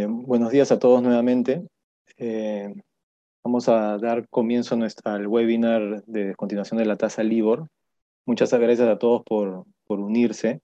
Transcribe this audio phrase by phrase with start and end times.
[0.00, 1.62] Eh, buenos días a todos nuevamente.
[2.16, 2.72] Eh,
[3.44, 7.68] vamos a dar comienzo a al webinar de continuación de la tasa LIBOR.
[8.24, 10.60] Muchas gracias a todos por, unirse.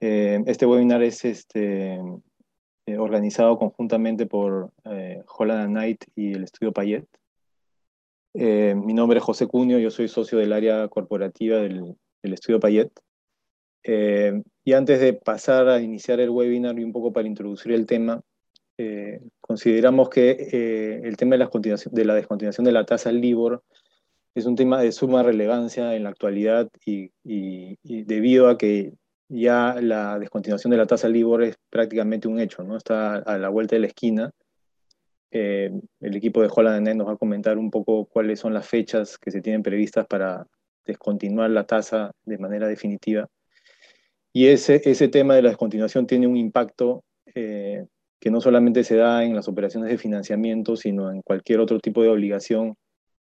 [0.00, 2.00] Eh, este webinar es este,
[2.98, 4.72] organizado conjuntamente por
[5.38, 7.06] Holland Knight y el Estudio Payet.
[8.34, 12.90] mi nombre es José Cunio, yo soy socio del área corporativa del, del Estudio Payet.
[13.84, 18.20] y antes de pasar a iniciar el webinar y un poco para introducir el tema,
[18.82, 21.50] eh, consideramos que eh, el tema de la,
[21.90, 23.62] de la descontinuación de la tasa LIBOR
[24.34, 27.10] es un tema de suma relevancia en la actualidad y,
[27.84, 28.94] debido a que
[29.28, 32.78] ya la descontinuación de la tasa LIBOR es prácticamente un hecho, ¿no?
[32.78, 34.30] está a la vuelta de la esquina.
[35.30, 38.66] Eh, el equipo de Holland Net nos va a comentar un poco cuáles son las
[38.66, 40.46] fechas que se tienen previstas para
[40.86, 43.28] descontinuar la tasa de manera definitiva.
[44.32, 47.04] Y ese, ese tema de la descontinuación tiene un impacto
[48.20, 52.02] que no solamente se da en las operaciones de financiamiento, sino en cualquier otro tipo
[52.02, 52.76] de obligación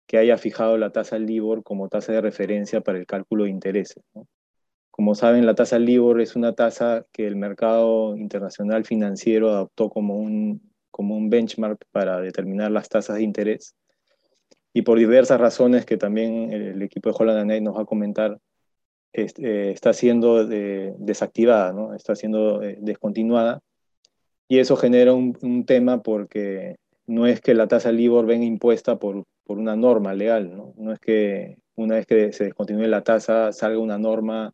[0.07, 4.03] que haya fijado la tasa LIBOR como tasa de referencia para el cálculo de intereses.
[4.91, 10.17] Como saben, la tasa LIBOR es una tasa que el mercado internacional financiero adoptó como
[10.17, 13.77] un, como un benchmark para determinar las tasas de interés.
[14.73, 18.39] Y por diversas razones que también el equipo de Holland Knight nos va a comentar,
[19.13, 21.95] este, está siendo desactivada, ¿no?
[21.95, 23.61] está siendo eh, descontinuada
[24.49, 29.25] y eso genera un, tema porque no es que la tasa LIBOR venga impuesta por,
[29.45, 30.75] por una norma legal, ¿no?
[30.77, 34.53] no es que una vez que se descontinúe la tasa salga una norma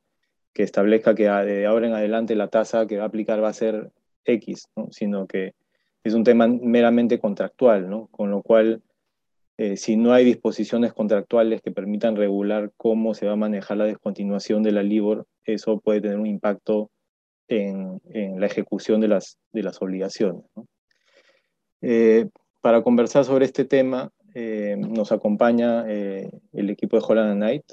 [0.52, 3.54] que establezca que de ahora en adelante la tasa que va a aplicar va a
[3.54, 3.90] ser
[4.24, 4.88] X, ¿no?
[4.90, 5.54] sino que
[6.04, 8.08] es un tema meramente contractual, ¿no?
[8.08, 8.82] con lo cual
[9.58, 13.84] eh, si no hay disposiciones contractuales que permitan regular cómo se va a manejar la
[13.84, 16.90] descontinuación de la LIBOR, eso puede tener un impacto
[17.52, 20.44] en, la ejecución de las, de las obligaciones.
[21.80, 22.28] Eh,
[22.60, 27.64] para conversar sobre este tema eh, nos acompaña eh, el equipo de Holland Knight.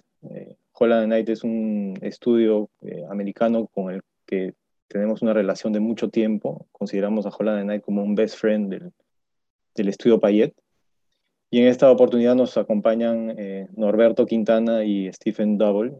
[0.73, 2.69] Holland Knight es un estudio
[3.09, 4.53] americano con el que
[4.87, 6.67] tenemos una relación de mucho tiempo.
[6.71, 8.91] Consideramos a Holland Knight como un best friend del,
[9.75, 10.53] del estudio Payet.
[11.51, 13.35] Y en esta oportunidad nos acompañan
[13.75, 15.93] Norberto Quintana y Stephen Double,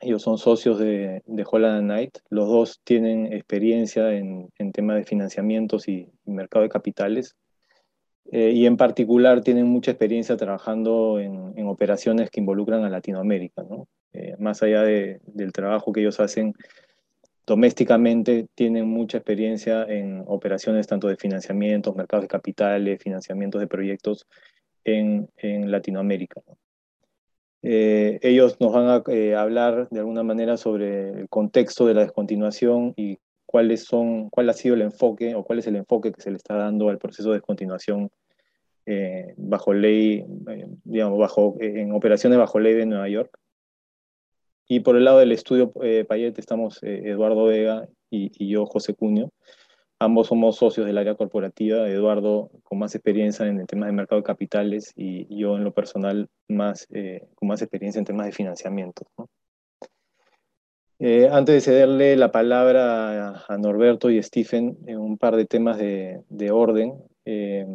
[0.00, 2.18] ellos son socios de, de Holland Knight.
[2.28, 7.36] Los dos tienen experiencia en, en de financiamientos y, mercado de capitales.
[8.32, 13.62] Eh, y en particular tienen mucha experiencia trabajando en, en operaciones que involucran a Latinoamérica.
[13.62, 13.88] ¿no?
[14.12, 16.54] Eh, más allá de, del trabajo que ellos hacen
[17.46, 24.26] domésticamente, tienen mucha experiencia en operaciones tanto de financiamientos, mercados de capitales, financiamientos de proyectos
[24.84, 26.42] en, en Latinoamérica.
[26.46, 26.58] ¿no?
[27.62, 32.02] Eh, ellos nos van a eh, hablar de alguna manera sobre el contexto de la
[32.02, 36.20] descontinuación y cuáles son, cuál ha sido el enfoque o cuál es el enfoque que
[36.20, 38.10] se le está dando al proceso de descontinuación
[38.84, 40.24] eh, bajo ley,
[40.84, 43.36] digamos, bajo, en operaciones bajo ley de Nueva York.
[44.68, 49.30] Y por el lado del estudio Payet estamos Eduardo Vega y, y yo, José Cuño.
[49.98, 54.20] Ambos somos socios del área corporativa, Eduardo con más experiencia en el tema de mercado
[54.20, 58.32] de capitales y yo en lo personal más, eh, con más experiencia en temas de
[58.32, 59.06] financiamiento.
[60.98, 65.78] Eh, antes de cederle la palabra a, Norberto y Stephen en un par de temas
[65.78, 67.66] de, orden, eh,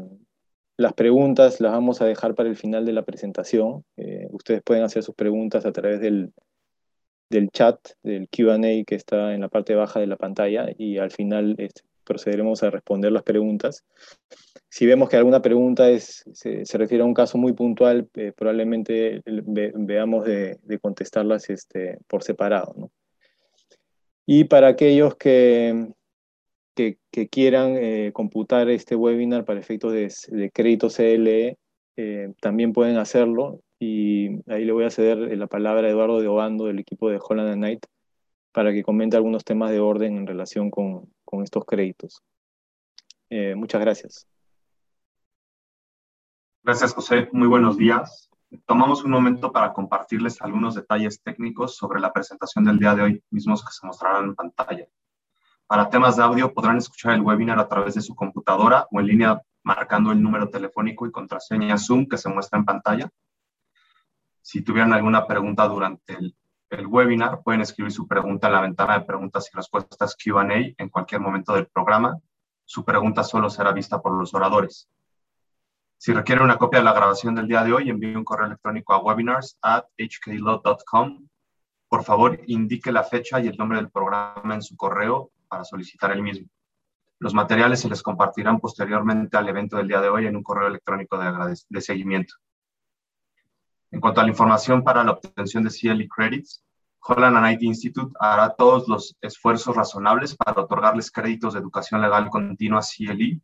[0.77, 3.83] las preguntas las vamos a dejar para el final de la presentación.
[4.29, 6.31] ustedes pueden hacer sus preguntas a través del,
[7.31, 11.11] del chat, del QA que está en la parte baja de la pantalla y al
[11.11, 13.85] final este, procederemos a responder las preguntas.
[14.69, 19.21] Si vemos que alguna pregunta es, se, refiere a un caso muy puntual, eh, probablemente
[19.25, 22.91] veamos de, contestarlas este, por separado.
[24.25, 25.87] Y para aquellos que,
[26.75, 26.97] que,
[27.29, 31.57] quieran eh, computar este webinar para efectos de, crédito CLE,
[31.97, 33.61] eh, también pueden hacerlo.
[33.79, 37.19] Y ahí le voy a ceder la palabra a Eduardo de Obando del equipo de
[37.21, 37.85] Holland Knight
[38.51, 42.21] para que comente algunos temas de orden en relación con, con estos créditos.
[43.29, 44.27] Eh, muchas gracias.
[46.61, 47.29] Gracias, José.
[47.31, 48.29] Muy buenos días.
[48.65, 53.23] Tomamos un momento para compartirles algunos detalles técnicos sobre la presentación del día de hoy,
[53.31, 54.87] mismos que se mostrarán en pantalla.
[55.65, 59.07] Para temas de audio podrán escuchar el webinar a través de su computadora o en
[59.07, 63.09] línea marcando el número telefónico y contraseña Zoom que se muestra en pantalla.
[64.41, 66.35] Si tuvieran alguna pregunta durante el
[66.71, 70.47] el webinar, pueden escribir su pregunta en la ventana de preguntas y respuestas QA
[70.77, 72.17] en cualquier momento del programa.
[72.65, 74.89] Su pregunta solo será vista por los oradores.
[75.97, 78.93] Si requiere una copia de la grabación del día de hoy, envíe un correo electrónico
[78.93, 81.27] a webinars at hklot.com.
[81.89, 86.11] Por favor, indique la fecha y el nombre del programa en su correo para solicitar
[86.11, 86.47] el mismo.
[87.19, 90.69] Los materiales se les compartirán posteriormente al evento del día de hoy en un correo
[90.69, 92.35] electrónico de seguimiento.
[93.91, 96.63] En cuanto a la información para la obtención de CLE Credits,
[97.01, 102.29] Holland and IT Institute hará todos los esfuerzos razonables para otorgarles créditos de educación legal
[102.29, 103.41] continua CLE.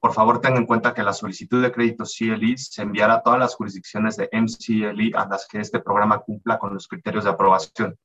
[0.00, 3.38] Por favor, tengan en cuenta que la solicitud de créditos CLE se enviará a todas
[3.38, 7.96] las jurisdicciones de MCLE a las que este programa cumpla con los criterios de aprobación.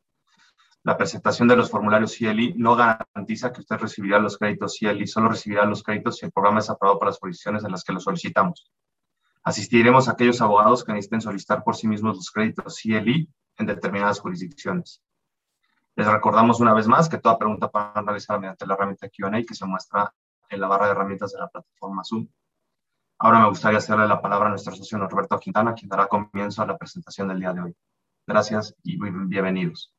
[0.84, 5.30] La presentación de los formularios CLI no garantiza que usted recibirá los créditos CLI, solo
[5.30, 8.00] recibirá los créditos si el programa es aprobado por las jurisdicciones en las que lo
[8.00, 8.70] solicitamos.
[9.44, 14.20] Asistiremos a aquellos abogados que necesiten solicitar por sí mismos los créditos CLI en determinadas
[14.20, 15.02] jurisdicciones.
[15.96, 19.56] Les recordamos una vez más que toda pregunta para realizar mediante la herramienta Q&A que
[19.56, 20.14] se muestra
[20.50, 22.28] en la barra de herramientas de la plataforma Zoom.
[23.20, 26.68] Ahora me gustaría hacerle la palabra a nuestro socio Norberto Quintana, quien dará comienzo a
[26.68, 27.76] la presentación del día de hoy.
[28.26, 29.94] Gracias y bienvenidos.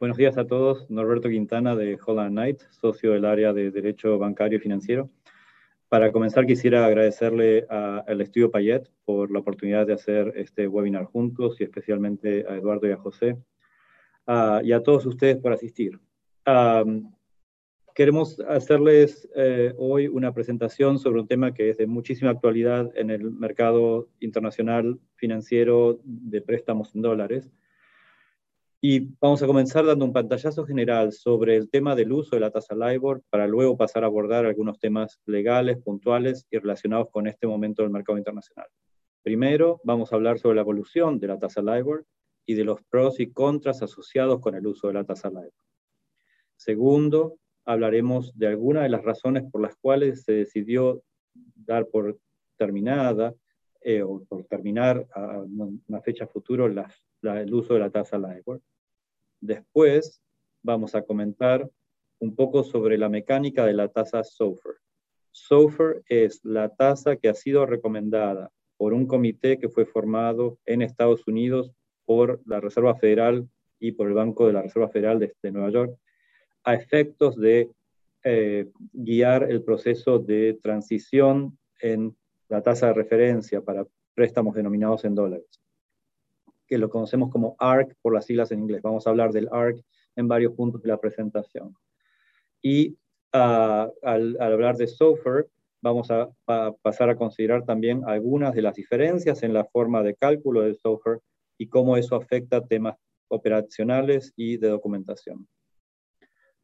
[0.00, 0.90] Buenos días a todos.
[0.90, 5.08] Norberto Quintana de Holland Knight, socio del área de Derecho Bancario y Financiero.
[5.88, 11.60] Para comenzar, quisiera agradecerle al Estudio Payet por la oportunidad de hacer este webinar juntos
[11.60, 13.36] y especialmente a Eduardo y a José
[14.64, 16.00] y a todos ustedes por asistir.
[17.94, 23.10] queremos hacerles eh, hoy una presentación sobre un tema que es de muchísima actualidad en
[23.10, 27.52] el mercado internacional financiero de préstamos en dólares
[28.86, 32.50] y vamos a comenzar dando un pantallazo general sobre el tema del uso de la
[32.50, 37.46] tasa LIBOR para luego pasar a abordar algunos temas legales, puntuales y relacionados con este
[37.46, 38.66] momento del mercado internacional.
[39.22, 42.04] Primero, vamos a hablar sobre la evolución de la tasa LIBOR
[42.44, 45.54] y de los pros y contras asociados con el uso de la tasa LIBOR.
[46.54, 51.02] Segundo, hablaremos de algunas de las razones por las cuales se decidió
[51.54, 52.18] dar por
[52.58, 53.34] terminada
[53.80, 58.60] eh, o por terminar a una fecha futuro el uso de la tasa LIBOR.
[59.44, 60.22] Después
[60.62, 61.70] vamos a comentar
[62.18, 64.78] un poco sobre la mecánica de la tasa SOFR.
[65.32, 70.80] SOFR es la tasa que ha sido recomendada por un comité que fue formado en
[70.80, 71.72] Estados Unidos
[72.06, 73.46] por la Reserva Federal
[73.78, 75.98] y por el Banco de la Reserva Federal de, Nueva York
[76.62, 77.70] a efectos de
[78.22, 82.16] eh, guiar el proceso de transición en
[82.48, 85.63] la tasa de referencia para préstamos denominados en dólares
[86.66, 88.82] que lo conocemos como ARC por las siglas en inglés.
[88.82, 89.82] Vamos a hablar del ARC
[90.16, 91.74] en varios puntos de la presentación.
[92.62, 92.96] Y
[93.32, 95.48] ah, al, hablar de SOFR,
[95.82, 96.30] vamos a,
[96.80, 101.20] pasar a considerar también algunas de las diferencias en la forma de cálculo del SOFR
[101.58, 102.96] y cómo eso afecta temas
[103.28, 105.46] operacionales y de documentación.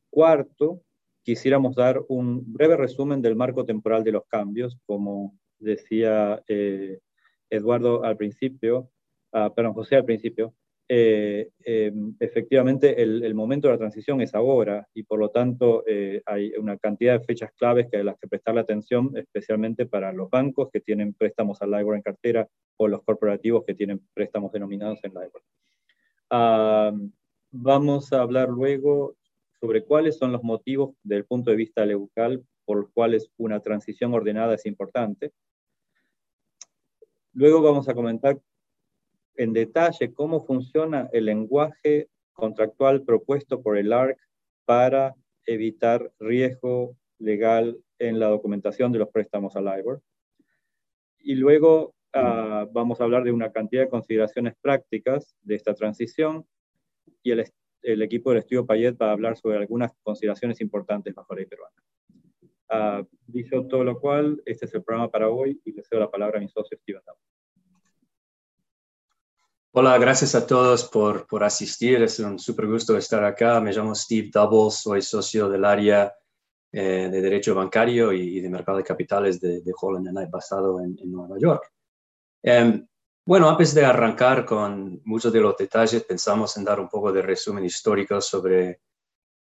[0.09, 0.83] Cuarto,
[1.23, 6.99] quisiéramos dar un breve resumen del marco temporal de los cambios, como decía eh,
[7.51, 8.91] Eduardo al principio,
[9.33, 10.55] Ah, perdón, José al principio,
[10.89, 16.21] eh, em, efectivamente el, momento de la transición es ahora y por lo tanto eh,
[16.27, 20.29] hay una cantidad de fechas claves que hay las que prestarle atención, especialmente para los
[20.31, 24.99] bancos que tienen préstamos al LIBOR en cartera o los corporativos que tienen préstamos denominados
[25.05, 25.43] en LIBOR.
[27.53, 29.17] Vamos a hablar luego
[29.61, 33.61] sobre cuáles son los motivos desde el punto de vista legal por los cuales una
[33.61, 35.33] transición ordenada es importante.
[37.33, 38.41] Luego vamos a comentar
[39.41, 44.19] en detalle cómo funciona el lenguaje contractual propuesto por el ARC
[44.67, 45.15] para
[45.47, 50.03] evitar riesgo legal en la documentación de los préstamos al LIBOR.
[51.21, 56.47] Y luego ah, vamos a hablar de una cantidad de consideraciones prácticas de esta transición
[57.23, 57.47] y el,
[57.81, 61.47] el, equipo del estudio Payet va a hablar sobre algunas consideraciones importantes bajo la ley
[61.47, 61.83] peruana.
[62.73, 66.11] Uh, dicho todo lo cual, este es el programa para hoy y le cedo la
[66.11, 67.01] palabra a mi socio Steven
[69.73, 72.03] Hola, gracias a todos por, por asistir.
[72.03, 73.61] Es un súper gusto estar acá.
[73.61, 76.13] Me llamo Steve Doubles, soy socio del área
[76.73, 80.97] eh, de Derecho Bancario y, de Mercado de Capitales de, de Holland Knight, basado en,
[81.05, 81.73] Nueva York.
[82.43, 82.85] Em,
[83.25, 87.23] bueno, antes de arrancar con muchos de los detalles, pensamos en dar un poco de
[87.23, 88.81] resumen histórico sobre,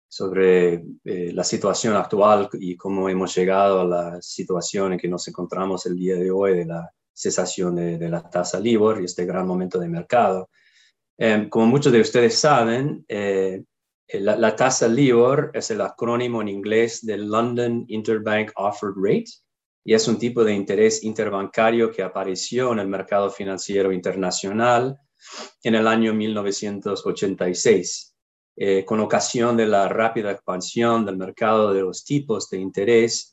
[0.07, 5.27] sobre eh, la situación actual y cómo hemos llegado a la situación en que nos
[5.27, 9.47] encontramos el día de hoy de la cesación de, la tasa LIBOR y este gran
[9.47, 10.49] momento de mercado.
[11.17, 13.63] Em, como muchos de ustedes saben, eh,
[14.13, 19.31] la, tasa LIBOR es el acrónimo en inglés de London Interbank Offered Rate
[19.83, 24.97] y es un tipo de interés interbancario que apareció en el mercado financiero internacional
[25.63, 28.15] en el año 1986.
[28.57, 33.30] Eh, con ocasión de la rápida expansión del mercado de los tipos de interés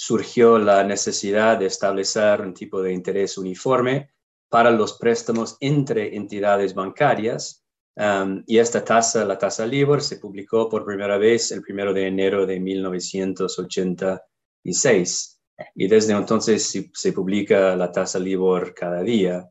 [0.00, 4.10] surgió la necesidad de establecer un tipo de interés uniforme
[4.48, 7.60] para los préstamos entre entidades bancarias
[7.96, 12.06] Um, y esta tasa, la tasa LIBOR, se publicó por primera vez el primero de
[12.06, 15.40] enero de 1986.
[15.74, 19.50] Y desde entonces se, publica la tasa LIBOR cada día.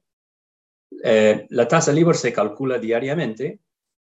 [1.04, 3.60] Eh, la tasa LIBOR se calcula diariamente,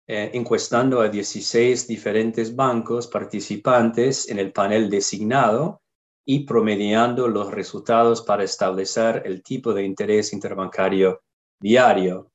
[0.07, 5.81] eh, encuestando a 16 diferentes bancos participantes en el panel designado
[6.25, 11.22] y promediando los resultados para establecer el tipo de interés interbancario
[11.60, 12.32] diario.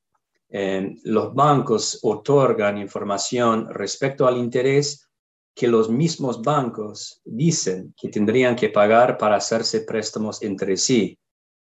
[1.03, 5.07] los bancos otorgan información respecto al interés
[5.53, 11.17] que los mismos bancos dicen que tendrían que pagar para hacerse préstamos entre sí.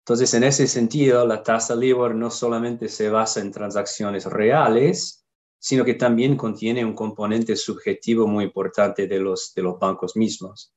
[0.00, 5.25] Entonces, en ese sentido, la tasa LIBOR no solamente se basa en transacciones reales,
[5.59, 10.75] sino que también contiene un componente subjetivo muy importante de los, de los bancos mismos.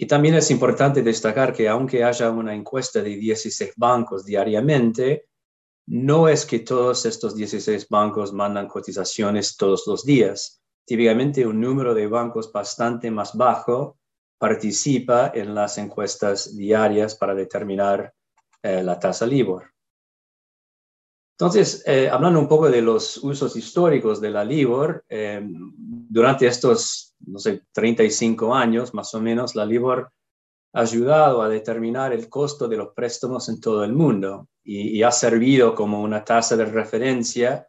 [0.00, 5.26] Y también es importante destacar que aunque haya una encuesta de 16 bancos diariamente,
[5.88, 10.62] no es que todos estos 16 bancos mandan cotizaciones todos los días.
[10.86, 13.98] Típicamente un número de bancos bastante más bajo
[14.38, 18.14] participa en las encuestas diarias para determinar
[18.62, 19.70] eh, la tasa LIBOR.
[21.40, 27.14] Entonces, eh, hablando un poco de los usos históricos de la LIBOR, eh, durante estos,
[27.20, 30.12] no sé, 35 años más o menos, la LIBOR
[30.74, 35.10] ha ayudado a determinar el costo de los préstamos en todo el mundo y, ha
[35.10, 37.66] servido como una tasa de referencia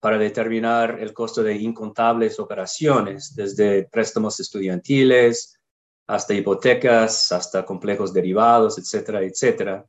[0.00, 5.60] para determinar el costo de incontables operaciones, desde préstamos estudiantiles
[6.06, 9.86] hasta hipotecas, hasta complejos derivados, etcétera, etcétera.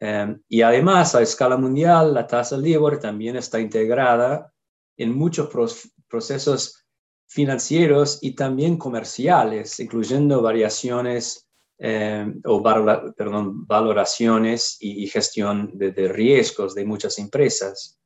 [0.00, 4.52] Em, y además, a escala mundial, la tasa LIBOR también está integrada
[4.96, 5.48] en muchos
[6.08, 6.84] procesos
[7.26, 11.46] financieros y también comerciales, incluyendo variaciones
[11.80, 12.60] em, o
[13.16, 18.00] perdón, valoraciones y, gestión de, riesgos de muchas empresas.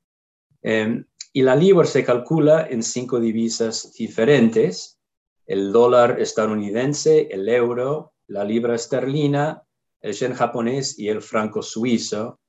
[0.63, 4.99] Em, y la LIBOR se calcula en cinco divisas diferentes,
[5.47, 9.63] el dólar estadounidense, el euro, la libra esterlina,
[10.03, 12.41] el yen japonés y el franco suizo,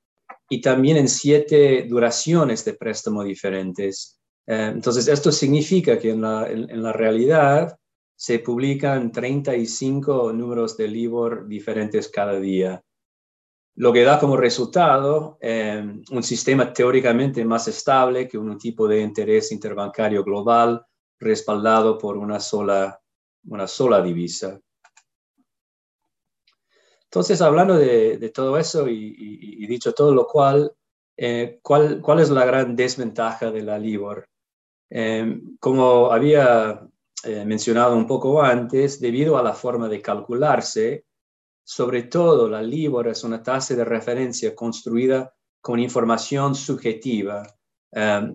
[0.50, 4.19] y también en siete duraciones de préstamo diferentes.
[4.45, 7.77] Eh, entonces, esto significa que en la, en, la, realidad
[8.15, 12.83] se publican 35 números de LIBOR diferentes cada día,
[13.75, 19.01] lo que da como resultado eh, un sistema teóricamente más estable que un tipo de
[19.01, 20.86] interés interbancario global
[21.19, 23.00] respaldado por una sola,
[23.48, 24.60] una sola divisa.
[27.13, 30.74] Entonces, hablando de, todo eso y, dicho todo lo cual,
[31.15, 34.27] eh, ¿cuál, ¿cuál, es la gran desventaja de la LIBOR?
[34.89, 36.89] Eh, como había
[37.24, 41.05] eh, mencionado un poco antes, debido a la forma de calcularse,
[41.63, 47.43] sobre todo la LIBOR es una tasa de referencia construida con información subjetiva.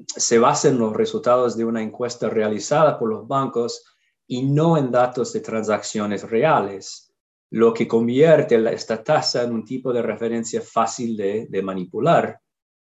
[0.06, 3.84] se basa en los resultados de una encuesta realizada por los bancos
[4.28, 7.07] y no en datos de transacciones reales
[7.50, 12.40] lo que convierte esta tasa en un tipo de referencia fácil de, manipular,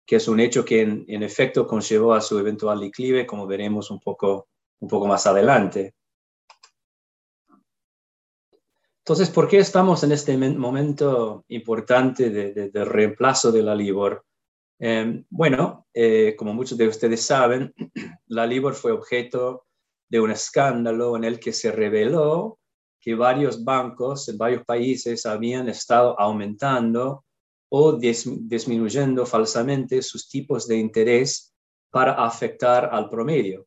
[0.07, 4.01] que es un hecho que en, efecto conllevó a su eventual declive, como veremos un
[4.01, 4.49] poco,
[5.07, 5.95] más adelante.
[9.05, 14.25] Entonces, ¿por qué estamos en este momento importante de, reemplazo de la LIBOR?
[14.79, 17.75] Em, bueno, eh, como muchos de ustedes saben,
[18.27, 19.65] la LIBOR fue objeto
[20.09, 22.59] de un escándalo en el que se reveló
[23.03, 27.25] que varios bancos en varios países habían estado aumentando
[27.69, 31.53] o disminuyendo falsamente sus tipos de interés
[31.91, 33.67] para afectar al promedio.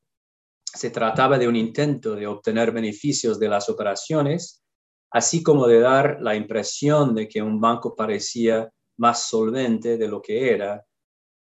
[0.63, 4.63] Se trataba de un intento de obtener beneficios de las operaciones,
[5.11, 10.21] así como de dar la impresión de que un banco parecía más solvente de lo
[10.21, 10.85] que era.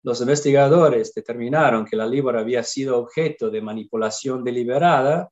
[0.03, 5.31] Los investigadores determinaron que la Libra había sido objeto de manipulación deliberada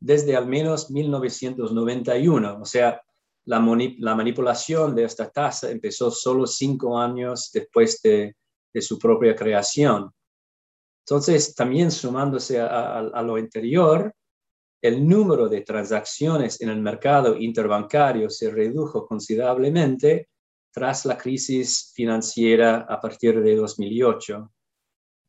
[0.00, 2.58] desde al menos 1991.
[2.60, 3.00] O sea,
[3.44, 8.34] la, manipulación de esta tasa empezó solo cinco años después de,
[8.80, 10.10] su propia creación.
[11.04, 14.14] Entonces, también sumándose a, lo anterior,
[14.80, 20.28] el número de transacciones en el mercado interbancario se redujo considerablemente
[20.72, 24.50] tras la crisis financiera a partir de 2008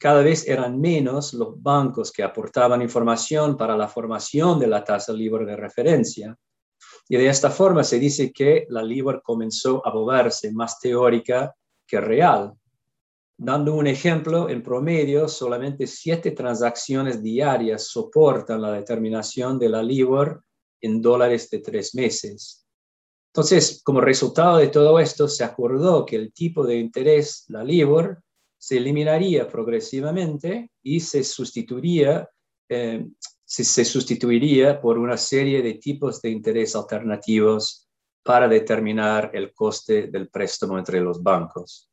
[0.01, 5.13] cada vez eran menos los bancos que aportaban información para la formación de la tasa
[5.13, 6.35] libre de referencia.
[7.07, 11.53] Y de esta forma se dice que la LIBOR comenzó a volverse más teórica
[11.85, 12.51] que real.
[13.37, 20.43] Dando un ejemplo, en promedio, solamente siete transacciones diarias soportan la determinación de la LIBOR
[20.81, 22.65] en dólares de tres meses.
[23.27, 28.19] Entonces, como resultado de todo esto, se acordó que el tipo de interés, la LIBOR,
[28.61, 32.29] se eliminaría progresivamente y se sustituiría,
[32.69, 33.07] eh,
[33.43, 37.89] se, sustituiría por una serie de tipos de interés alternativos
[38.23, 41.89] para determinar el coste del préstamo entre los bancos.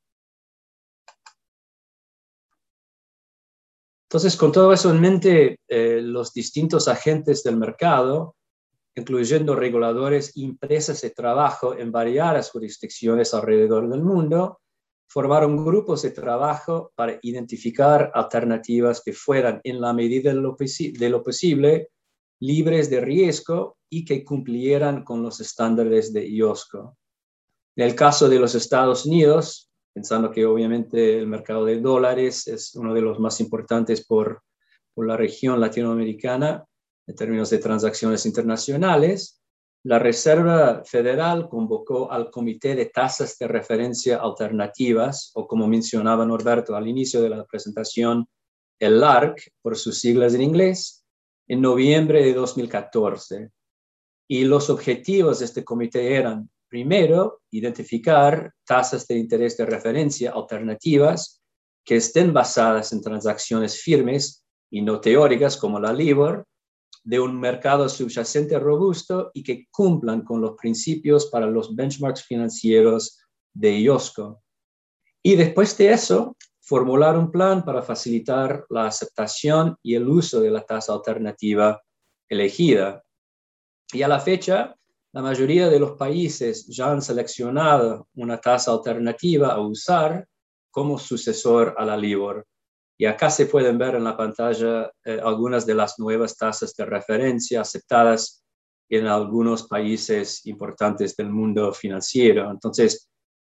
[4.10, 8.36] Entonces, con todo eso en mente, eh, los distintos agentes del mercado,
[8.94, 14.60] incluyendo reguladores y empresas de trabajo en variadas jurisdicciones alrededor del mundo,
[15.08, 21.88] formaron grupos de trabajo para identificar alternativas que fueran, en la medida de lo, posible,
[22.40, 26.96] libres de riesgo y que cumplieran con los estándares de IOSCO.
[27.76, 32.74] En el caso de los Estados Unidos, pensando que obviamente el mercado de dólares es
[32.74, 34.42] uno de los más importantes por,
[34.96, 36.64] la región latinoamericana
[37.06, 39.37] en términos de transacciones internacionales,
[39.88, 46.76] la Reserva Federal convocó al Comité de Tasas de Referencia Alternativas, o como mencionaba Norberto
[46.76, 48.28] al inicio de la presentación,
[48.78, 51.06] el LARC, por sus siglas en inglés,
[51.46, 53.48] en noviembre de 2014.
[54.28, 61.40] Y los objetivos de este comité eran, primero, identificar tasas de interés de referencia alternativas
[61.82, 66.44] que estén basadas en transacciones firmes y no teóricas como la LIBOR,
[67.08, 73.18] de un mercado subyacente robusto y que cumplan con los principios para los benchmarks financieros
[73.54, 74.42] de IOSCO.
[75.22, 80.50] Y después de eso, formular un plan para facilitar la aceptación y el uso de
[80.50, 81.80] la tasa alternativa
[82.28, 83.02] elegida.
[83.90, 84.76] Y a la fecha,
[85.12, 90.28] la mayoría de los países ya han seleccionado una tasa alternativa a usar
[90.70, 92.46] como sucesor a la LIBOR.
[93.00, 96.84] Y acá se pueden ver en la pantalla eh, algunas de las nuevas tasas de
[96.84, 98.44] referencia aceptadas
[98.90, 102.50] en algunos países importantes del mundo financiero.
[102.50, 103.08] Entonces,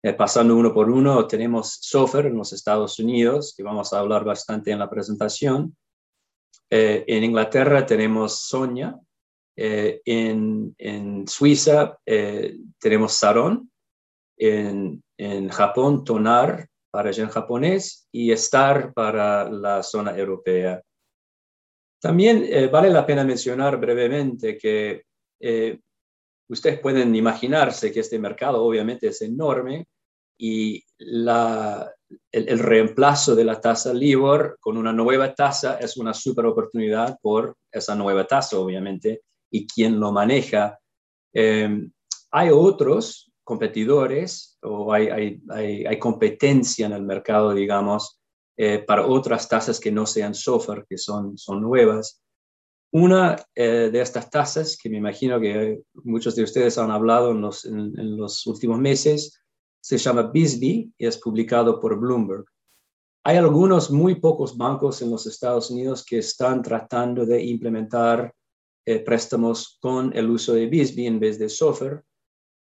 [0.03, 4.25] eh, pasando uno por uno, tenemos SOFR en los Estados Unidos, que vamos a hablar
[4.25, 5.77] bastante en la presentación.
[6.69, 9.00] Eh, en Inglaterra tenemos Sonia.
[9.55, 11.97] En, Suiza
[12.80, 13.69] tenemos Saron.
[14.38, 20.82] En Japón, Tonar para yen japonés y STAR para la zona europea.
[22.02, 25.04] También eh, vale la pena mencionar brevemente que
[25.39, 25.80] eh,
[26.49, 29.88] ustedes pueden imaginarse que este mercado obviamente es enorme
[30.38, 31.91] y la,
[32.32, 37.17] el, el, reemplazo de la tasa LIBOR con una nueva tasa es una super oportunidad
[37.21, 40.80] por esa nueva tasa, obviamente, y quién lo maneja.
[41.34, 41.88] Eh,
[42.32, 48.22] hay otros competidores o hay, hay, competencia en el mercado, digamos,
[48.56, 52.22] eh, para otras tasas que no sean software, que son, son nuevas.
[52.92, 57.42] Una eh, de estas tasas, que me imagino que muchos de ustedes han hablado en
[57.42, 59.42] los, en, los últimos meses,
[59.82, 62.46] se llama BISBY y es publicado por Bloomberg.
[63.24, 68.32] Hay algunos muy pocos bancos en los Estados Unidos que están tratando de implementar
[68.86, 72.04] eh, préstamos con el uso de BISBY en vez de software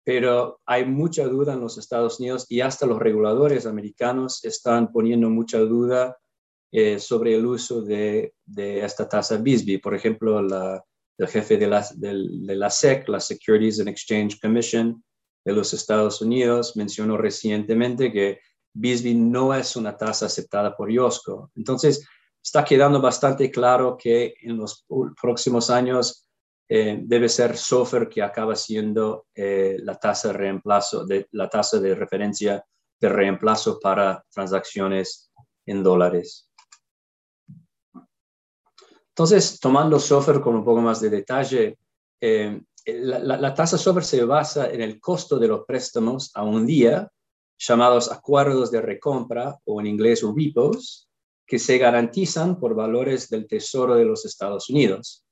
[0.04, 5.30] pero hay mucha duda en los Estados Unidos y hasta los reguladores americanos están poniendo
[5.30, 6.18] mucha duda
[6.72, 9.78] eh, sobre el uso de, esta tasa BISBY.
[9.78, 15.04] Por ejemplo, el jefe de la, SEC, la Securities and Exchange Commission
[15.46, 18.40] de los Estados Unidos, mencionó recientemente que
[18.74, 21.52] BISBY no es una tasa aceptada por IOSCO.
[21.56, 22.06] Entonces,
[22.44, 24.86] está quedando bastante claro que en los
[25.22, 26.28] próximos años
[26.76, 31.80] eh, debe ser software que acaba siendo eh, la tasa de reemplazo, de, la tasa
[31.80, 32.66] de referencia
[33.00, 35.32] de reemplazo para transacciones
[35.68, 36.50] en dólares.
[39.10, 41.78] Entonces, tomando software con un poco más de detalle,
[42.20, 46.66] eh, la, la, tasa software se basa en el costo de los préstamos a un
[46.66, 47.08] día,
[47.56, 51.08] llamados acuerdos de recompra o en inglés repos,
[51.46, 55.24] que se garantizan por valores del Tesoro de los Estados Unidos.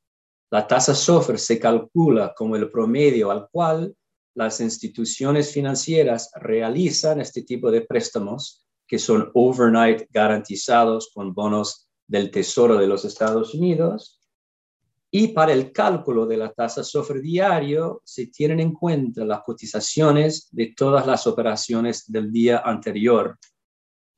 [0.51, 3.95] La tasa SOFR se calcula como el promedio al cual
[4.35, 12.29] las instituciones financieras realizan este tipo de préstamos que son overnight garantizados con bonos del
[12.31, 14.19] Tesoro de los Estados Unidos.
[15.09, 20.49] Y para el cálculo de la tasa SOFR diario se tienen en cuenta las cotizaciones
[20.51, 23.39] de todas las operaciones del día anterior.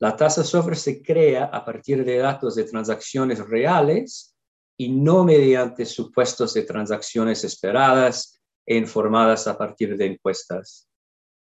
[0.00, 4.33] La tasa SOFR se crea a partir de datos de transacciones reales
[4.76, 10.88] y no mediante supuestos de transacciones esperadas e informadas a partir de encuestas.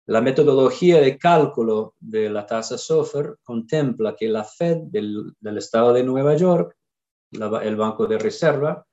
[0.07, 6.03] La metodología de cálculo de la tasa SOFR contempla que la Fed del, estado de
[6.03, 6.75] Nueva York,
[7.31, 8.85] el Banco de Reserva,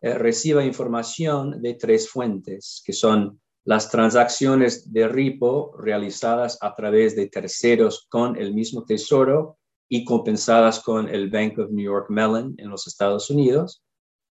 [0.00, 7.14] eh, reciba información de tres fuentes, que son las transacciones de repo realizadas a través
[7.14, 12.54] de terceros con el mismo tesoro y compensadas con el Bank of New York Mellon
[12.58, 13.82] en los Estados Unidos.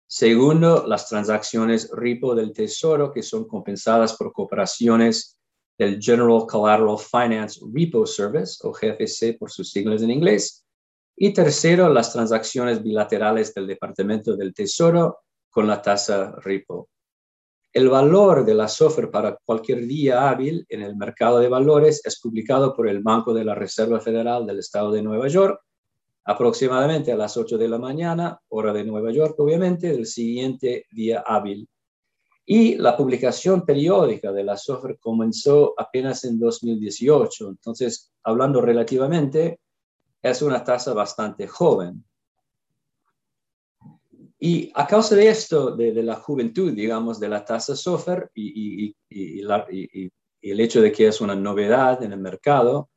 [0.07, 5.39] Segundo, las transacciones repo del Tesoro que son compensadas por cooperaciones
[5.79, 10.67] del General Collateral Finance Repo Service, o GFC por sus siglas en inglés.
[11.17, 16.89] Y tercero, las transacciones bilaterales del Departamento del Tesoro con la tasa repo.
[17.73, 22.21] El valor de la SOFR para cualquier día hábil en el mercado de valores es
[22.21, 25.61] publicado por el Banco de la Reserva Federal del Estado de Nueva York
[26.25, 31.25] aproximadamente a las 8 de la mañana, hora de Nueva York, obviamente, del siguiente día
[31.27, 31.69] hábil.
[32.47, 37.49] Y la publicación periódica de la SOFR comenzó apenas en 2018.
[37.49, 39.61] Entonces, hablando relativamente,
[40.23, 42.05] es una tasa bastante joven.
[44.43, 48.97] Y a causa de esto, de, la juventud, digamos, de la tasa SOFR y,
[50.43, 52.89] el hecho de que es una novedad en el mercado,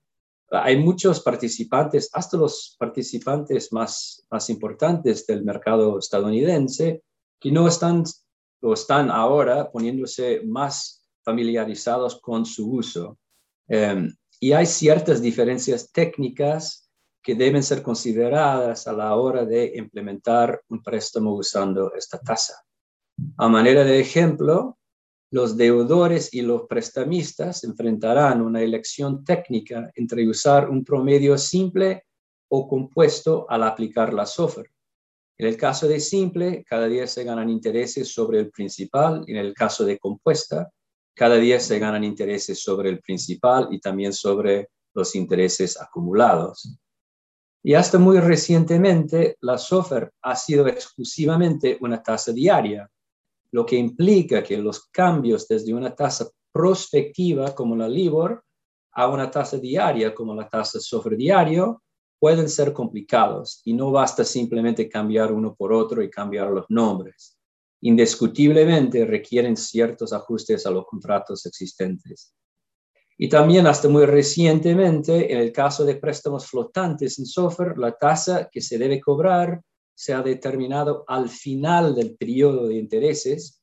[0.50, 7.04] hay muchos participantes, hasta los participantes más, más importantes del mercado estadounidense,
[7.40, 8.06] que no están
[8.62, 13.18] o están ahora poniéndose más familiarizados con su uso.
[13.68, 16.83] Em, y hay ciertas diferencias técnicas
[17.24, 22.66] que deben ser consideradas a la hora de implementar un préstamo usando esta tasa.
[23.38, 24.78] A manera de ejemplo,
[25.32, 32.04] los deudores y los prestamistas enfrentarán una elección técnica entre usar un promedio simple
[32.50, 34.70] o compuesto al aplicar la SOFR.
[35.38, 39.24] En el caso de simple, cada día se ganan intereses sobre el principal.
[39.28, 40.70] En el caso de compuesta,
[41.16, 46.78] cada día se ganan intereses sobre el principal y también sobre los intereses acumulados.
[47.64, 52.90] Y hasta muy recientemente, la SOFR ha sido exclusivamente una tasa diaria,
[53.52, 58.44] lo que implica que los cambios desde una tasa prospectiva como la LIBOR
[58.92, 61.82] a una tasa diaria como la tasa SOFR diario
[62.20, 67.38] pueden ser complicados y no basta simplemente cambiar uno por otro y cambiar los nombres.
[67.82, 72.34] Indiscutiblemente requieren ciertos ajustes a los contratos existentes.
[73.18, 78.50] Y también hasta muy recientemente, en el caso de préstamos flotantes en software, la tasa
[78.52, 79.62] que se debe cobrar
[79.96, 83.62] se ha determinado al final del periodo de intereses,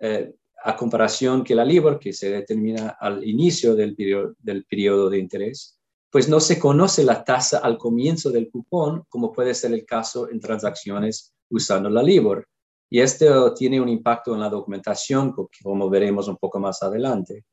[0.00, 5.10] eh, a comparación que la LIBOR, que se determina al inicio del periodo, del periodo
[5.10, 5.78] de interés,
[6.10, 10.30] pues no se conoce la tasa al comienzo del cupón, como puede ser el caso
[10.30, 12.46] en transacciones usando la LIBOR.
[12.88, 17.44] Y esto tiene un impacto en la documentación, como veremos un poco más adelante.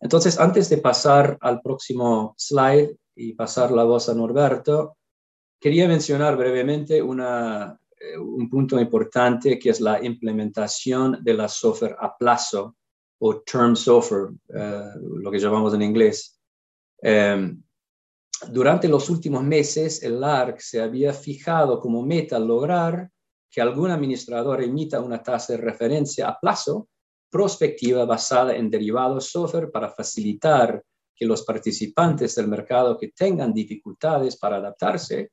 [0.00, 4.98] Entonces, antes de pasar al próximo slide y pasar la voz a Norberto,
[5.58, 12.16] quería mencionar brevemente eh, un punto importante que es la implementación de la software a
[12.16, 12.76] plazo
[13.18, 16.38] o term software, eh, lo que llamamos en inglés.
[16.98, 17.62] Em,
[18.50, 23.10] durante los últimos meses, el ARC se había fijado como meta lograr
[23.50, 26.88] que algún administrador emita una tasa de referencia a plazo
[27.30, 30.82] prospectiva basada en derivados software para facilitar
[31.14, 35.30] que los participantes del mercado que tengan dificultades para adaptarse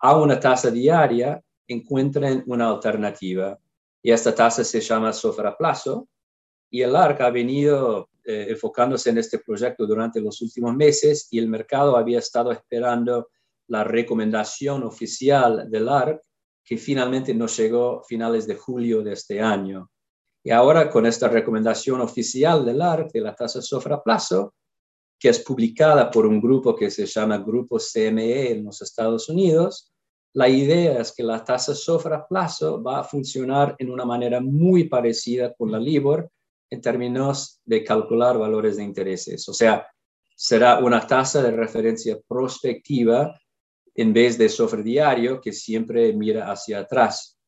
[0.00, 3.58] a una tasa diaria encuentren una alternativa.
[4.02, 6.08] Y esta tasa se llama software a plazo.
[6.70, 11.38] Y el ARC ha venido eh, enfocándose en este proyecto durante los últimos meses y
[11.38, 13.28] el mercado había estado esperando
[13.68, 16.22] la recomendación oficial del ARC
[16.64, 19.90] que finalmente nos llegó a finales de julio de este año.
[20.44, 24.54] Y ahora con esta recomendación oficial del ARC de la tasa sofra plazo,
[25.18, 29.90] que es publicada por un grupo que se llama Grupo CME en los Estados Unidos,
[30.34, 34.84] la idea es que la tasa sofra plazo va a funcionar en una manera muy
[34.84, 36.28] parecida con la LIBOR
[36.68, 39.48] en términos de calcular valores de intereses.
[39.48, 39.86] O sea,
[40.36, 43.34] será una tasa de referencia prospectiva
[43.94, 47.38] en vez de software diario que siempre mira hacia atrás.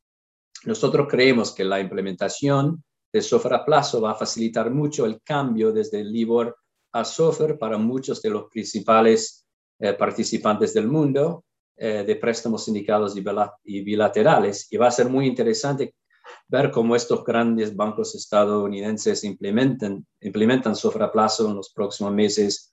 [0.65, 2.85] Nosotros creemos que la implementación
[3.21, 6.57] a plazo va a facilitar mucho el cambio desde el LIBOR
[6.93, 9.47] a software para muchos de los principales
[9.79, 11.45] eh, participantes del mundo
[11.77, 13.15] eh, de préstamos sindicados
[13.65, 14.67] y, bilaterales.
[14.71, 15.95] Y va a ser muy interesante
[16.49, 20.75] ver cómo estos grandes bancos estadounidenses implementan, implementan
[21.13, 22.73] plazo en los próximos meses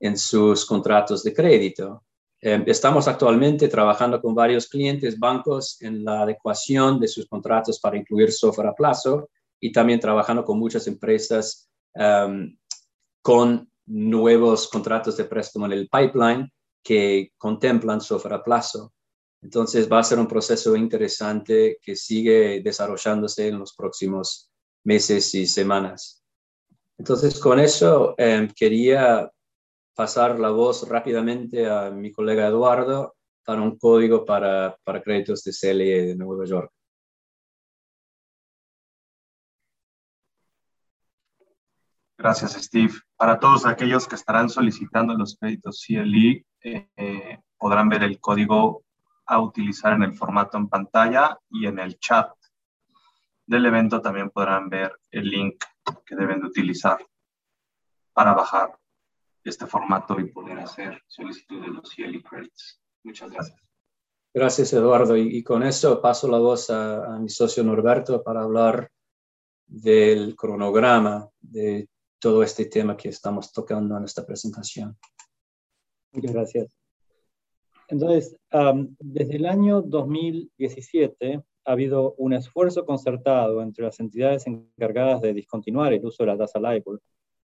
[0.00, 2.04] en sus contratos de crédito.
[2.40, 7.98] Eh, estamos actualmente trabajando con varios clientes bancos en la adecuación de sus contratos para
[7.98, 8.74] incluir software a
[9.60, 12.56] y también trabajando con muchas empresas um,
[13.22, 16.50] con nuevos contratos de préstamo en el pipeline
[16.82, 18.92] que contemplan software a plazo.
[19.42, 24.50] Entonces va a ser un proceso interesante que sigue desarrollándose en los próximos
[24.84, 26.24] meses y semanas.
[26.98, 29.30] Entonces con eso eh, quería
[29.94, 35.52] pasar la voz rápidamente a mi colega Eduardo para un código para, para créditos de
[35.52, 36.72] CLE de Nueva York.
[42.18, 42.94] Gracias, Steve.
[43.16, 48.82] Para todos aquellos que estarán solicitando los créditos CLE, eh, podrán ver el código
[49.24, 52.28] a utilizar en el formato en pantalla y en el chat
[53.46, 55.64] del evento también podrán ver el link
[56.04, 56.98] que deben de utilizar
[58.12, 58.76] para bajar
[59.44, 62.80] este formato y poder hacer solicitud de los CLE credits.
[63.04, 63.62] Muchas gracias.
[64.34, 65.16] Gracias, Eduardo.
[65.16, 68.90] Y, con eso paso la voz a, a, mi socio Norberto para hablar
[69.66, 74.96] del cronograma de todo este tema que estamos tocando en esta presentación.
[76.12, 76.76] Muchas gracias.
[77.88, 78.36] Entonces,
[78.98, 85.92] desde el año 2017 ha habido un esfuerzo concertado entre las entidades encargadas de discontinuar
[85.92, 87.00] el uso de la tasa LIBOR,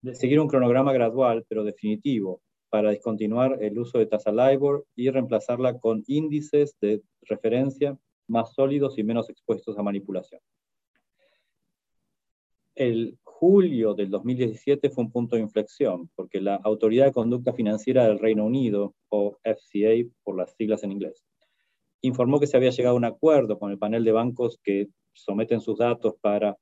[0.02, 5.10] de seguir un cronograma gradual pero definitivo para discontinuar el uso de tasa LIBOR y
[5.10, 10.40] reemplazarla con índices de referencia más sólidos y menos expuestos a manipulación.
[12.76, 18.06] El julio del 2017 fue un punto de inflexión, porque la Autoridad de Conducta Financiera
[18.06, 21.24] del Reino Unido, o FCA por las siglas en inglés,
[22.02, 25.62] informó que se había llegado a un acuerdo con el panel de bancos que someten
[25.62, 26.58] sus datos para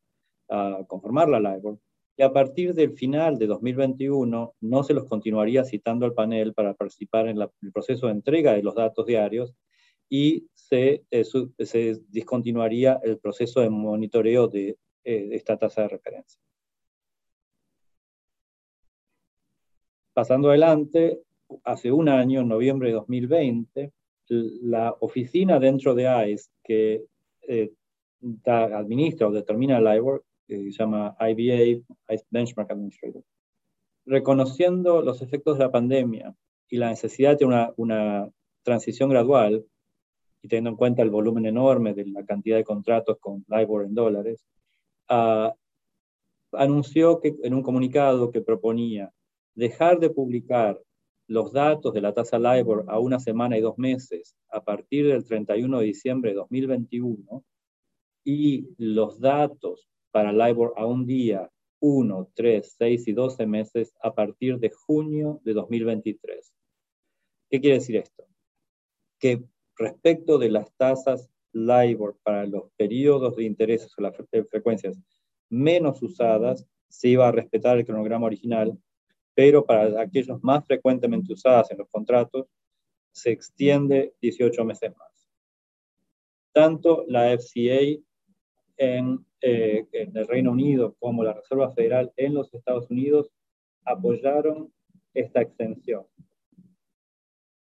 [0.49, 1.79] uh, conformar la LIBOR,
[2.15, 6.75] y a partir del final de 2021 no se los continuaría citando al panel para
[6.75, 9.55] participar en la, el proceso de entrega de los datos diarios
[10.09, 15.81] y se, eh, su, se discontinuaría el proceso de monitoreo de, eh, de esta tasa
[15.83, 16.39] de referencia.
[20.17, 21.21] Pasando adelante,
[21.63, 23.93] hace un año, en noviembre de 2020,
[24.63, 27.05] la oficina dentro de ICE que
[27.47, 27.71] eh,
[28.43, 33.21] administra o determina el LIBOR, que se llama IBA, ICE Benchmark Administrator,
[34.07, 36.33] reconociendo los efectos de la pandemia
[36.67, 38.27] y la necesidad de una,
[38.63, 39.67] transición gradual,
[40.41, 43.93] y teniendo en cuenta el volumen enorme de la cantidad de contratos con LIBOR en
[43.93, 44.43] dólares,
[45.11, 45.51] uh,
[46.53, 49.13] anunció que, en un comunicado que proponía
[49.57, 50.79] dejar de publicar
[51.27, 55.25] los datos de la tasa LIBOR a una semana y dos meses a partir del
[55.25, 57.43] 31 de diciembre de 2021
[58.23, 64.13] y los datos para LIBOR a un día, 1, 3, 6 y 12 meses a
[64.13, 66.53] partir de junio de 2023.
[67.49, 68.25] ¿Qué quiere decir esto?
[69.19, 69.43] Que
[69.75, 74.15] respecto de las tasas LIBOR para los periodos de intereses o las
[74.49, 74.99] frecuencias
[75.49, 78.79] menos usadas, se iba a respetar el cronograma original
[79.37, 82.47] pero para aquellos más frecuentemente usadas en los contratos,
[83.11, 85.29] se extiende 18 meses más.
[86.51, 88.01] Tanto la FCA
[88.77, 93.29] en, eh, en, el Reino Unido como la Reserva Federal en los Estados Unidos
[93.85, 94.73] apoyaron
[95.13, 96.07] esta extensión.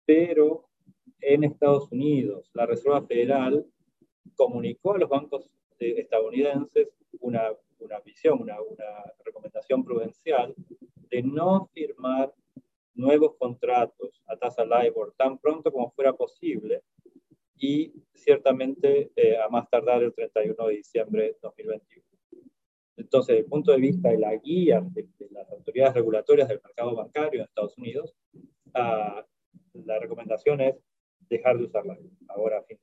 [0.08, 0.69] Pero
[1.21, 3.63] en Estados Unidos, la Reserva Federal
[4.36, 6.88] comunicó a los bancos estadounidenses
[7.19, 7.43] una,
[7.77, 10.55] una visión, una, una recomendación prudencial
[11.10, 12.34] de no firmar
[12.93, 16.84] nuevos contratos a tasa LIBOR tan pronto como fuera posible
[17.58, 22.06] y ciertamente eh, a más tardar el 31 de diciembre de 2021.
[22.98, 26.62] Entonces, desde el punto de vista de la guía de, de las autoridades regulatorias del
[26.62, 29.22] mercado bancario en Estados Unidos, uh,
[29.86, 30.76] la recomendación es
[31.30, 32.62] dejar de usarla ahora.
[32.63, 32.78] Fin.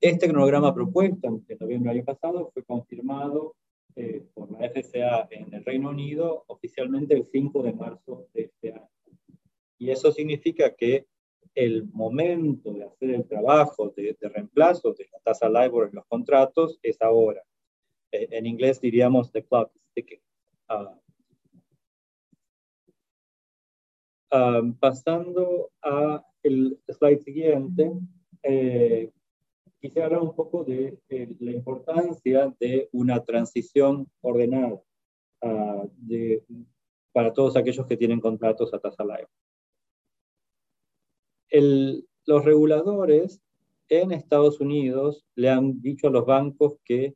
[0.00, 3.54] Este cronograma propuesto en noviembre del año pasado fue confirmado
[3.96, 8.72] eh, por la FCA en el Reino Unido oficialmente el 5 de marzo de este
[8.72, 8.88] año.
[9.78, 11.06] Y eso significa que
[11.54, 16.06] el momento de hacer el trabajo de, de reemplazo de la tasa LIBOR en los
[16.06, 17.42] contratos es ahora.
[18.12, 20.20] Eh, en inglés diríamos the clock is ticking.
[20.68, 20.96] Uh,
[24.36, 27.92] um, pasando a el slide siguiente,
[28.42, 29.10] eh,
[29.82, 34.80] quisiera hablar un poco de, de, la importancia de una transición ordenada
[35.96, 36.44] de,
[37.12, 39.26] para todos aquellos que tienen contratos a tasa live.
[42.24, 43.42] Los reguladores
[43.88, 47.14] en Estados Unidos le han dicho a los bancos que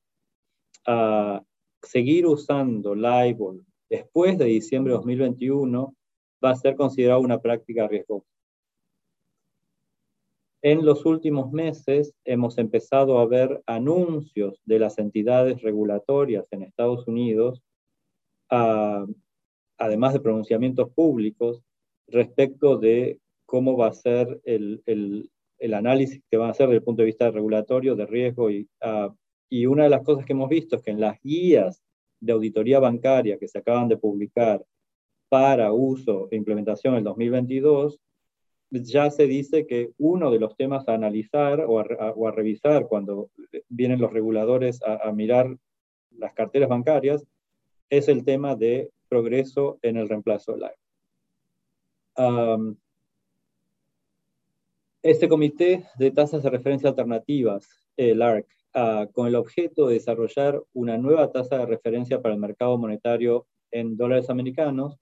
[0.88, 1.38] uh,
[1.82, 5.94] seguir usando LIBOR después de diciembre de 2021
[6.44, 8.35] va a ser considerado una práctica riesgosa.
[10.66, 17.06] En los últimos meses hemos empezado a ver anuncios de las entidades regulatorias en Estados
[17.06, 17.62] Unidos,
[18.50, 19.06] uh,
[19.78, 21.62] además de pronunciamientos públicos,
[22.08, 26.78] respecto de cómo va a ser el, el, el, análisis que van a hacer desde
[26.78, 28.50] el punto de vista regulatorio de riesgo.
[28.50, 29.14] Y, uh,
[29.48, 31.80] y una de las cosas que hemos visto es que en las guías
[32.18, 34.66] de auditoría bancaria que se acaban de publicar
[35.28, 38.00] para uso e implementación en el 2022,
[38.70, 43.30] ya se dice que uno de los temas a analizar o a, revisar cuando
[43.68, 45.56] vienen los reguladores a, mirar
[46.10, 47.24] las carteras bancarias
[47.90, 50.78] es el tema de progreso en el reemplazo del aire.
[55.02, 60.60] este comité de tasas de referencia alternativas, el ARC, ah, con el objeto de desarrollar
[60.72, 64.98] una nueva tasa de referencia para el mercado monetario en dólares americanos,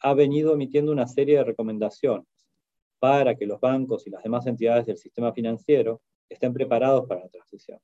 [0.00, 2.37] ha venido emitiendo una serie de recomendaciones
[2.98, 7.28] para que los bancos y las demás entidades del sistema financiero estén preparados para la
[7.28, 7.78] transición.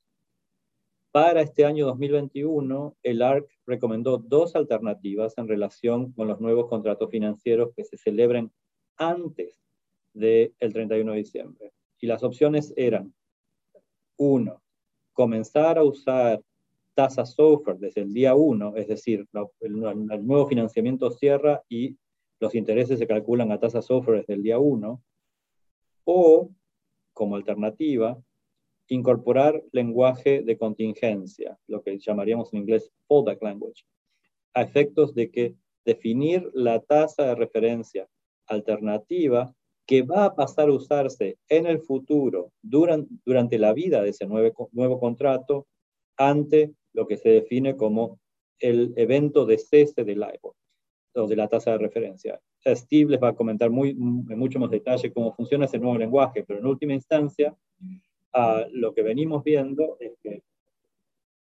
[1.11, 7.09] Para este año 2021, el ARC recomendó dos alternativas en relación con los nuevos contratos
[7.09, 8.51] financieros que se celebren
[8.97, 9.57] antes
[10.13, 11.71] del 31 de diciembre.
[12.01, 13.13] Y las opciones eran,
[14.17, 14.61] uno,
[15.13, 16.41] comenzar a usar
[16.93, 19.25] tasas SOFR desde el día 1, es decir,
[19.61, 19.79] el,
[20.25, 21.97] nuevo financiamiento cierra y
[22.39, 25.01] los intereses se calculan a tasas SOFR desde el día 1,
[26.05, 26.49] o,
[27.13, 28.21] como alternativa,
[28.87, 33.83] incorporar lenguaje de contingencia, lo que llamaríamos en inglés fallback language,
[34.53, 38.07] a efectos de que definir la tasa de referencia
[38.47, 39.53] alternativa
[39.87, 44.25] que va a pasar a usarse en el futuro durante, durante la vida de ese
[44.25, 45.67] nuevo, nuevo contrato
[46.17, 48.19] ante lo que se define como
[48.59, 50.55] el evento de cese del LIBOR
[51.15, 52.39] o de la tasa de referencia.
[52.65, 56.43] Steve les va a comentar muy, en mucho más detalle cómo funciona ese nuevo lenguaje,
[56.43, 57.55] pero en última instancia,
[58.71, 60.43] lo que venimos viendo es que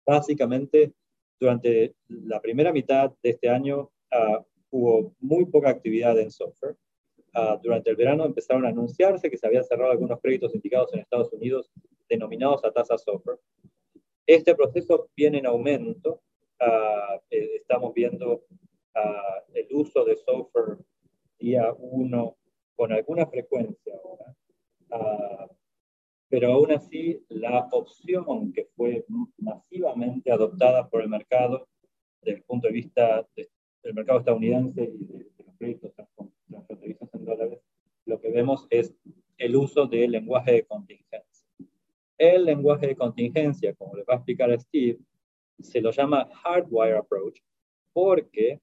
[0.06, 0.93] básicamente
[1.39, 3.89] durante la primera mitad de este año
[4.69, 6.76] hubo muy poca actividad en software.
[7.62, 11.32] durante el verano empezaron a anunciarse que se habían cerrado algunos créditos indicados en Estados
[11.34, 11.71] Unidos
[12.10, 13.39] denominados a tasa software.
[14.26, 16.21] Este proceso viene en aumento.
[17.30, 18.43] Eh, estamos viendo
[18.95, 20.77] el uso de software
[21.39, 22.38] día 1
[22.75, 24.36] con alguna frecuencia ahora,
[24.91, 25.47] ah,
[26.29, 29.05] pero aún así la opción que fue
[29.38, 31.67] masivamente adoptada por el mercado
[32.21, 35.93] desde el punto de vista del mercado estadounidense y de, los créditos
[36.47, 37.59] transfronterizos en dólares,
[38.05, 38.95] lo que vemos es
[39.38, 41.47] el uso del lenguaje de contingencia.
[42.17, 44.99] El lenguaje de contingencia, como le va a explicar Steve,
[45.59, 47.39] se lo llama hardwire approach
[47.93, 48.59] porque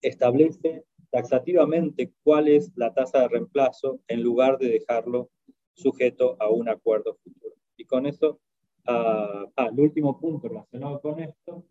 [0.00, 5.30] establece taxativamente cuál es la tasa de reemplazo en lugar de dejarlo
[5.72, 7.54] sujeto a un acuerdo futuro.
[7.76, 8.40] Y con eso,
[8.86, 11.64] ah, el último punto relacionado con esto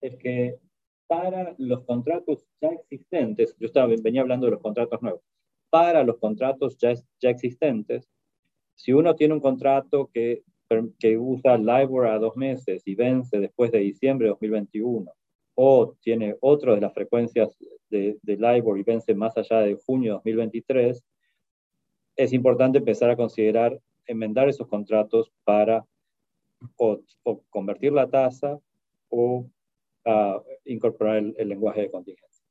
[0.00, 0.58] es que
[1.06, 5.22] para los contratos ya existentes, yo estaba, venía hablando de los contratos nuevos,
[5.70, 8.08] para los contratos ya, ya existentes,
[8.74, 10.42] si uno tiene un contrato que,
[10.98, 15.12] que usa LIBOR a dos meses y vence después de diciembre de 2021,
[15.54, 17.56] o tiene otro de las frecuencias
[17.90, 21.04] de, de LIBOR y vence más allá de junio de 2023,
[22.16, 25.84] es importante empezar a considerar enmendar esos contratos para
[26.76, 27.00] o,
[27.50, 28.58] convertir la tasa
[29.08, 29.46] o
[30.06, 32.44] uh, incorporar el, lenguaje de contingencia.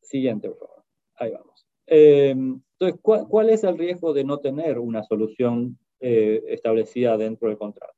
[0.00, 0.84] Siguiente, por favor.
[1.16, 1.66] Ahí vamos.
[1.86, 7.58] Eh, entonces, ¿cuál, es el riesgo de no tener una solución eh, establecida dentro del
[7.58, 7.94] contrato?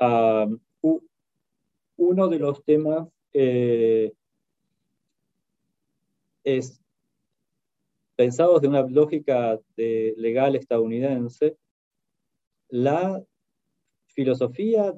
[0.00, 1.00] Uh,
[1.96, 4.12] uno de los temas eh,
[6.44, 6.80] es
[8.16, 11.56] pensados de una lógica de legal estadounidense,
[12.68, 13.22] la
[14.06, 14.94] filosofía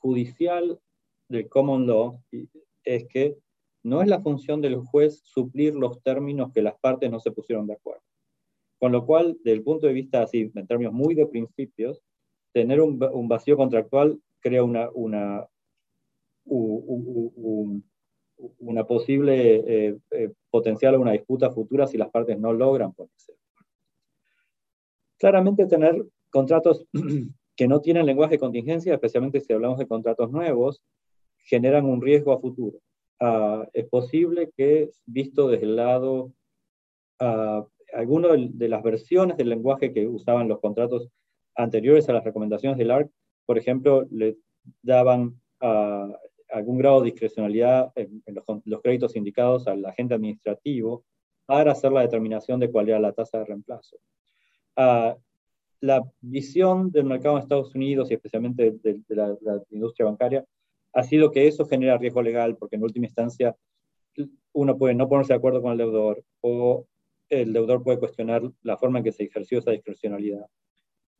[0.00, 0.80] judicial
[1.28, 2.20] del common law
[2.84, 3.36] es que
[3.82, 7.66] no es la función del juez suplir los términos que las partes no se pusieron
[7.66, 8.02] de acuerdo.
[8.78, 12.02] Con lo cual, desde el punto de vista así, en términos muy de principios,
[12.52, 15.46] tener un, vacío contractual crea una, una,
[16.46, 17.82] una
[18.86, 23.34] posible eh, eh, potencial a una disputa futura si las partes no logran ponerse.
[25.18, 26.86] Claramente tener contratos
[27.56, 30.82] que no tienen lenguaje de contingencia, especialmente si hablamos de contratos nuevos,
[31.38, 32.78] generan un riesgo a futuro.
[33.20, 36.32] Ah, es posible que, visto desde el lado,
[37.20, 41.08] uh, algunas de las versiones del lenguaje que usaban los contratos
[41.54, 43.10] anteriores a las recomendaciones del ARC,
[43.46, 44.36] por ejemplo, le
[44.82, 46.12] daban uh,
[46.50, 48.22] algún grado de discrecionalidad en,
[48.64, 51.04] los, créditos indicados al agente administrativo
[51.44, 53.96] para hacer la determinación de cuál era la tasa de reemplazo.
[54.76, 55.16] Ah,
[55.80, 59.36] la visión del mercado en Estados Unidos y especialmente de, la,
[59.70, 60.44] industria bancaria
[60.92, 63.54] ha sido que eso genera riesgo legal porque en última instancia
[64.52, 66.86] uno puede no ponerse de acuerdo con el deudor o
[67.28, 70.46] el deudor puede cuestionar la forma en que se ejerció esa discrecionalidad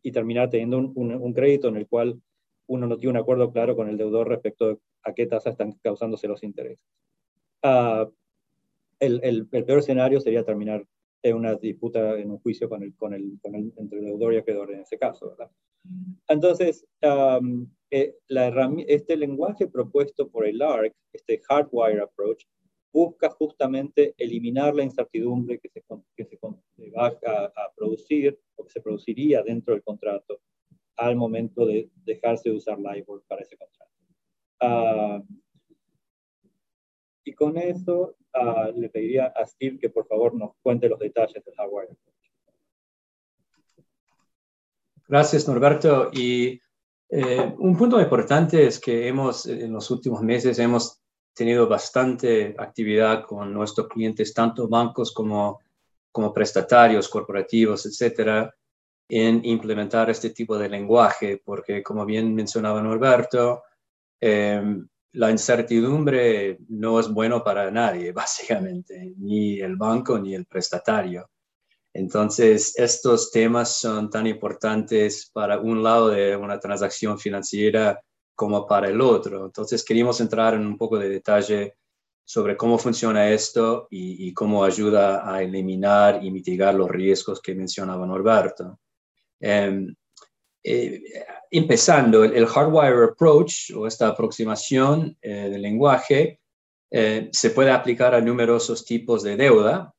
[0.03, 2.21] y terminar teniendo un, un crédito en el cual
[2.69, 6.29] uno no tiene un acuerdo claro con el deudor respecto a qué tasa están causándose
[6.29, 6.85] los intereses.
[7.63, 8.09] Ah,
[8.99, 10.87] el, el, peor escenario sería terminar
[11.23, 14.35] en una disputa, en un juicio con el, con el, con el, entre el deudor
[14.35, 15.31] y acreedor en ese caso.
[15.31, 15.51] ¿verdad?
[16.29, 16.87] Entonces,
[17.91, 22.45] eh, la este lenguaje propuesto por el ARC, este hardwire approach,
[22.93, 25.85] busca justamente eliminar la incertidumbre que se,
[26.17, 26.39] que se
[26.91, 30.41] va a, producir o que se produciría dentro del contrato
[30.97, 33.93] al momento de dejarse de usar LIBOR para ese contrato.
[34.61, 35.23] Ah,
[37.25, 41.45] y con eso uh, le pediría a Steve que por favor nos cuente los detalles
[41.45, 41.89] del hardware.
[45.09, 46.11] Gracias, Norberto.
[46.13, 46.61] Y
[47.09, 51.01] eh, un punto importante es que hemos, en los últimos meses, hemos
[51.35, 55.61] tenido bastante actividad con nuestros clientes, tanto bancos como,
[56.11, 58.55] como prestatarios, corporativos, etcétera,
[59.09, 63.63] en implementar este tipo de lenguaje, porque como bien mencionaba Norberto,
[64.21, 68.13] em, la incertidumbre no es bueno para nadie,
[68.71, 71.31] básicamente, ni el banco ni el prestatario.
[71.95, 77.99] Entonces, estos temas son tan importantes para un lado de una transacción financiera
[78.37, 79.47] como para el otro.
[79.47, 81.77] Entonces queríamos entrar en un poco de detalle
[82.25, 88.07] sobre cómo funciona esto y, cómo ayuda a eliminar y mitigar los riesgos que mencionaba
[88.07, 88.79] Norberto.
[89.41, 89.95] Em,
[90.65, 91.03] eh,
[91.51, 96.41] empezando, el, hardwire approach o esta aproximación eh, del lenguaje
[96.91, 99.93] eh, se puede aplicar a numerosos tipos de deuda,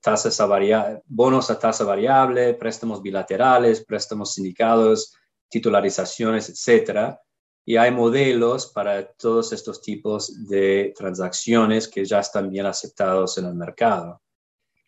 [0.00, 5.14] tasas a bonos a tasa variable, préstamos bilaterales, préstamos sindicados,
[5.48, 7.20] titularizaciones, etcétera
[7.64, 13.46] y hay modelos para todos estos tipos de transacciones que ya están bien aceptados en
[13.46, 14.20] el mercado.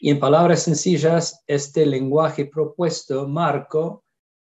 [0.04, 4.02] Y en palabras sencillas, este lenguaje propuesto, Marco,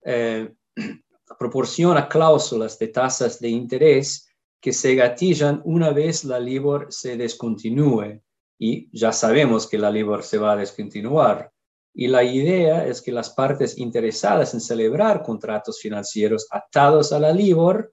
[0.01, 0.49] eh,
[1.37, 4.29] proporciona cláusulas de tasas de interés
[4.61, 8.21] que se gatillan una vez la LIBOR se descontinúe.
[8.57, 11.51] Y ya sabemos que la LIBOR se va a descontinuar.
[11.93, 17.33] Y la idea es que las partes interesadas en celebrar contratos financieros atados a la
[17.33, 17.91] LIBOR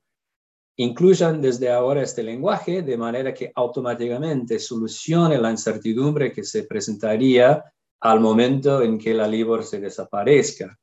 [0.79, 7.65] incluyan desde ahora este lenguaje de manera que automáticamente solucione la incertidumbre que se presentaría
[8.01, 10.79] al momento en que la LIBOR se desaparezca.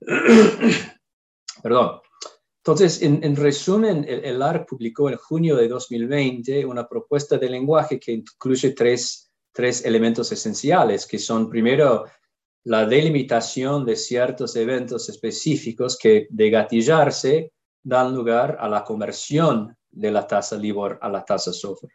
[1.62, 2.00] Perdón.
[2.58, 7.98] Entonces, en, resumen, el, el, ARC publicó en junio de 2020 una propuesta de lenguaje
[8.00, 12.04] que incluye tres, tres elementos esenciales, que son primero
[12.64, 17.52] la delimitación de ciertos eventos específicos que de gatillarse
[17.84, 21.88] dan lugar a la conversión de la tasa LIBOR a la tasa SOFR.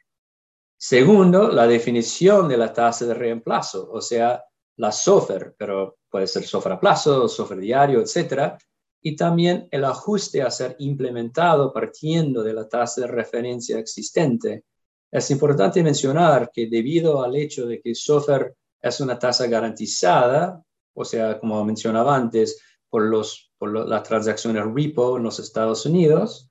[0.78, 4.42] Segundo, la definición de la tasa de reemplazo, o sea,
[4.78, 8.54] la SOFR, pero puede ser SOFR a plazo, SOFR diario, etc.
[9.02, 14.64] Y también el ajuste a ser implementado partiendo de la tasa de referencia existente.
[15.12, 20.64] Es importante mencionar que debido al hecho de que SOFR es una tasa garantizada,
[20.94, 26.50] o sea, como mencionaba antes, por los por las transacciones repo en los Estados Unidos.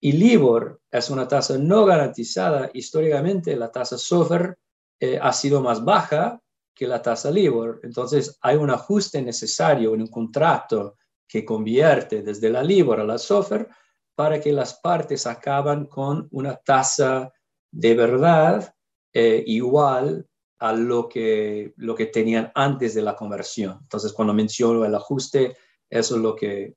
[0.00, 2.68] Y LIBOR es una tasa no garantizada.
[2.74, 4.58] Históricamente, la tasa SOFR
[5.00, 6.42] eh, ha sido más baja
[6.74, 7.80] que la tasa LIBOR.
[7.84, 10.96] Entonces, hay un ajuste necesario en un contrato
[11.28, 13.68] que convierte desde la LIBOR a la SOFR
[14.16, 17.32] para que las partes acaban con una tasa
[17.70, 18.74] de verdad
[19.14, 20.26] eh, igual
[20.58, 23.78] a lo que, lo que tenían antes de la conversión.
[23.82, 25.56] Entonces, cuando menciono el ajuste
[25.92, 26.74] eso es lo que,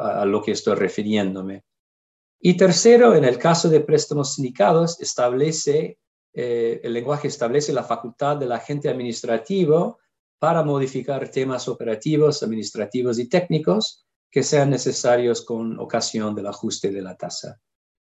[0.00, 1.64] a lo que estoy refiriéndome.
[2.38, 5.98] Y tercero, en el caso de préstamos sindicados, establece,
[6.32, 9.98] eh, el lenguaje establece la facultad del agente administrativo
[10.38, 17.02] para modificar temas operativos, administrativos y técnicos que sean necesarios con ocasión del ajuste de
[17.02, 17.58] la tasa.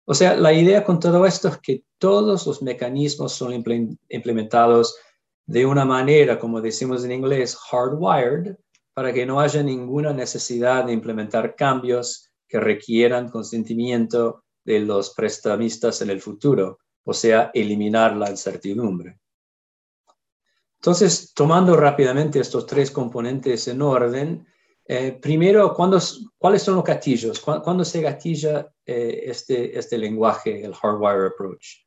[0.06, 4.96] O sea, la idea con todo esto es que todos los mecanismos son implementados
[5.46, 8.56] de una manera, como decimos en inglés, hardwired,
[9.00, 16.02] para que no haya ninguna necesidad de implementar cambios que requieran consentimiento de los prestamistas
[16.02, 19.18] en el futuro, o sea, eliminar la incertidumbre.
[20.82, 24.46] Entonces, tomando rápidamente estos tres componentes en orden,
[24.84, 27.40] eh, primero, ¿cuáles son los gatillos?
[27.40, 31.86] ¿Cuándo, se gatilla eh, este, este lenguaje, el hardwire approach?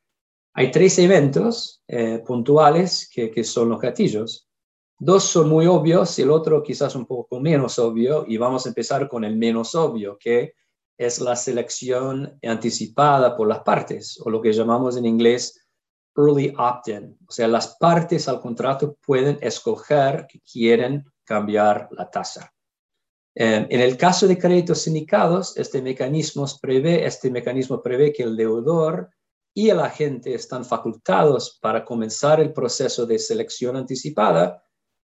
[0.55, 4.49] Hay tres eventos eh, puntuales que, que, son los gatillos.
[5.05, 8.69] Dos son muy obvios y el otro quizás un poco menos obvio y vamos a
[8.69, 10.55] empezar con el menos obvio, que
[10.97, 15.67] es la selección anticipada por las partes o lo que llamamos en inglés
[16.17, 17.19] early opt-in.
[17.27, 22.55] O sea, las partes al contrato pueden escoger que quieren cambiar la tasa.
[23.35, 28.37] Eh, en el caso de créditos sindicados, este mecanismo prevé, este mecanismo prevé que el
[28.37, 29.11] deudor
[29.53, 34.62] y el agente están facultados para comenzar el proceso de selección anticipada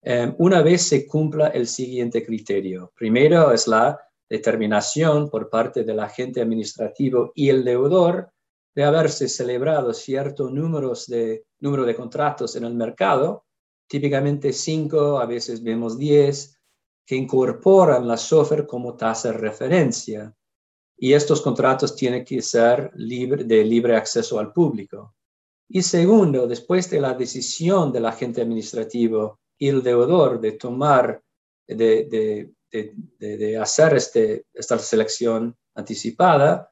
[0.08, 2.92] eh, una vez se cumpla el siguiente criterio.
[2.94, 4.00] Primero es la
[4.30, 8.30] determinación por parte del agente administrativo y el deudor
[8.72, 13.46] de haberse celebrado cierto número de contratos en el mercado,
[13.88, 16.56] típicamente cinco, a veces vemos diez,
[17.04, 20.32] que incorporan la software como tasa de referencia
[20.96, 25.16] y estos contratos tienen que ser de libre acceso al público.
[25.68, 31.22] Y segundo, después de la decisión del agente administrativo el deudor de tomar,
[31.66, 36.70] de, de, hacer este, esta selección anticipada,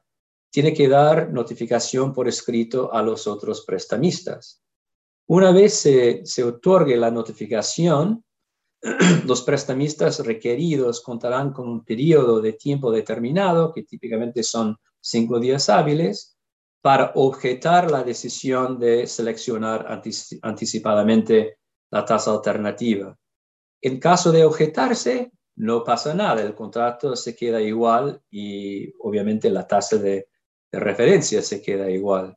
[0.51, 4.61] tiene que dar notificación por escrito a los otros prestamistas.
[5.27, 8.23] Una vez se, se otorgue la notificación,
[9.25, 15.69] los prestamistas requeridos contarán con un periodo de tiempo determinado, que típicamente son cinco días
[15.69, 16.35] hábiles,
[16.81, 19.87] para objetar la decisión de seleccionar
[20.43, 21.57] anticipadamente
[21.95, 23.17] la tasa alternativa.
[23.81, 29.65] En caso de objetarse, no pasa nada, el contrato se queda igual y obviamente la
[29.65, 30.27] tasa de,
[30.73, 32.35] referencia se queda igual.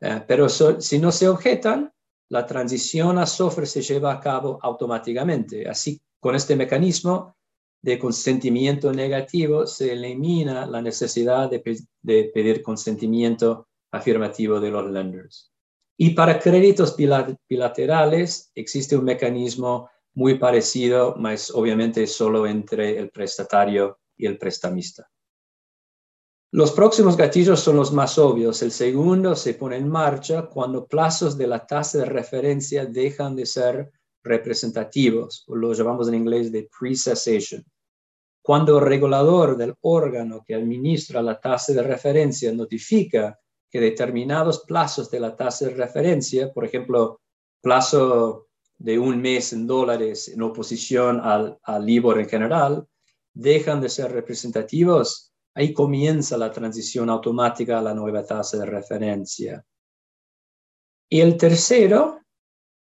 [0.00, 1.92] Eh, pero si no se objetan,
[2.30, 5.68] la transición a software se lleva a cabo automáticamente.
[5.68, 7.36] Así, con este mecanismo
[7.82, 11.60] de consentimiento negativo, se elimina la necesidad de,
[12.32, 15.53] pedir consentimiento afirmativo de los lenders.
[15.96, 23.98] Y para créditos bilaterales existe un mecanismo muy parecido, más obviamente solo entre el prestatario
[24.16, 25.10] y el prestamista.
[26.52, 28.62] Los próximos gatillos son los más obvios.
[28.62, 33.44] El segundo se pone en marcha cuando plazos de la tasa de referencia dejan de
[33.44, 33.90] ser
[34.22, 37.64] representativos, o lo llamamos en inglés de pre-cessation.
[38.40, 43.36] Cuando el regulador del órgano que administra la tasa de referencia notifica
[43.74, 47.20] que determinados plazos de la tasa de referencia, por ejemplo,
[47.60, 48.46] plazo
[48.78, 52.86] de un mes en dólares en oposición al, LIBOR en general,
[53.32, 59.64] dejan de ser representativos, Ahí comienza la transición automática a la nueva tasa de referencia.
[61.08, 62.22] Y el tercero,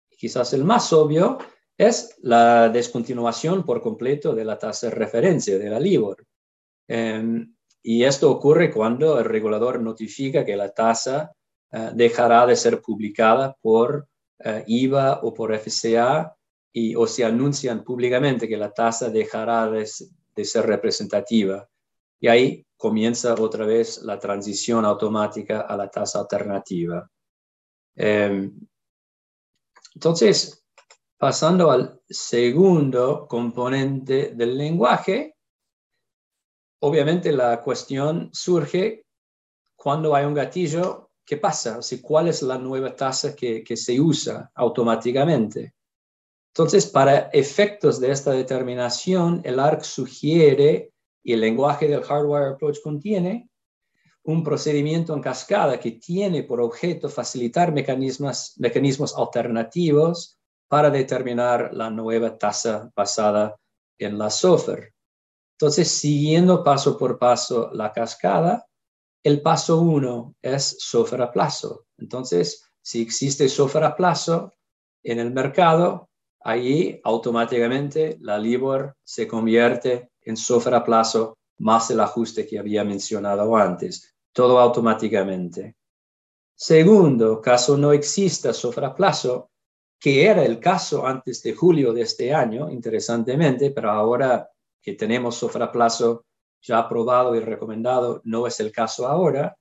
[0.10, 1.38] quizás el más obvio,
[1.78, 6.26] es la descontinuación por completo de la tasa de referencia de la LIBOR.
[6.88, 7.53] Em,
[7.84, 11.34] y esto ocurre cuando el regulador notifica que la tasa
[11.72, 14.08] eh, dejará de ser publicada por
[14.40, 16.34] eh, IVA o por FCA
[16.72, 21.68] y, o se anuncian públicamente que la tasa dejará de ser representativa.
[22.20, 27.10] Y ahí comienza otra vez la transición automática a la tasa alternativa.
[27.96, 28.52] Em,
[29.96, 30.66] entonces,
[31.18, 35.33] pasando al segundo componente del lenguaje,
[36.84, 39.06] obviamente la cuestión surge
[39.76, 41.80] cuando hay un gatillo, ¿qué pasa?
[41.80, 45.74] O ¿Cuál es la nueva tasa que, que se usa automáticamente?
[46.50, 50.92] Entonces, para efectos de esta determinación, el ARC sugiere
[51.24, 53.50] y el lenguaje del Hardware Approach contiene
[54.24, 61.90] un procedimiento en cascada que tiene por objeto facilitar mecanismos, mecanismos alternativos para determinar la
[61.90, 63.56] nueva tasa basada
[63.98, 64.93] en la software.
[65.64, 68.68] Entonces, siguiendo paso por paso la cascada,
[69.24, 71.86] el paso uno es software a plazo.
[71.98, 74.52] Entonces, si existe software a plazo
[75.04, 76.10] en el mercado,
[76.42, 82.84] ahí automáticamente la LIBOR se convierte en software a plazo más el ajuste que había
[82.84, 85.78] mencionado antes, todo automáticamente.
[86.56, 89.50] Segundo, caso no exista software a plazo,
[89.98, 94.50] que era el caso antes de julio de este año, interesantemente, pero ahora
[94.84, 95.70] que tenemos software
[96.62, 99.58] ya aprobado y recomendado, no es el caso ahora,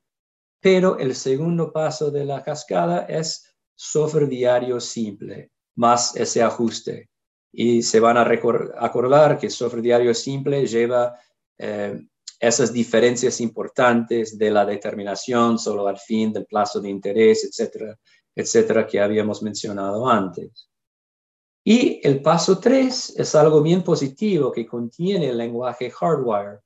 [0.60, 7.08] pero el segundo paso de la cascada es software diario simple, más ese ajuste
[7.52, 11.14] y se van a acordar que software diario simple lleva
[11.58, 12.00] eh,
[12.40, 17.96] esas diferencias importantes de la determinación solo al fin del plazo de interés, etcétera,
[18.34, 20.70] etcétera, que habíamos mencionado antes.
[21.64, 26.60] Y el paso 3 es algo bien positivo que contiene el lenguaje hardware.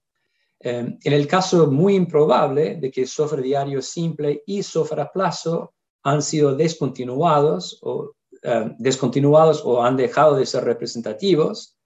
[0.61, 5.74] Eh, en el caso muy improbable de que software diario simple y software a plazo
[6.03, 11.76] han sido descontinuados o eh, descontinuados o han dejado de ser representativos,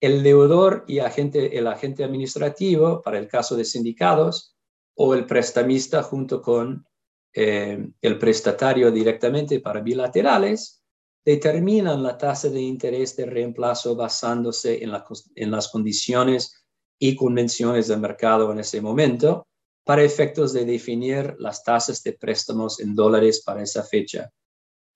[0.00, 4.54] el deudor y agente, el agente administrativo, para el caso de sindicados,
[4.94, 6.86] o el prestamista junto con
[7.34, 10.82] eh, el prestatario directamente para bilaterales,
[11.26, 16.64] determinan la tasa de interés de reemplazo basándose en, las condiciones
[17.00, 19.48] y convenciones del mercado en ese momento
[19.84, 24.30] para efectos de definir las tasas de préstamos en dólares para esa fecha.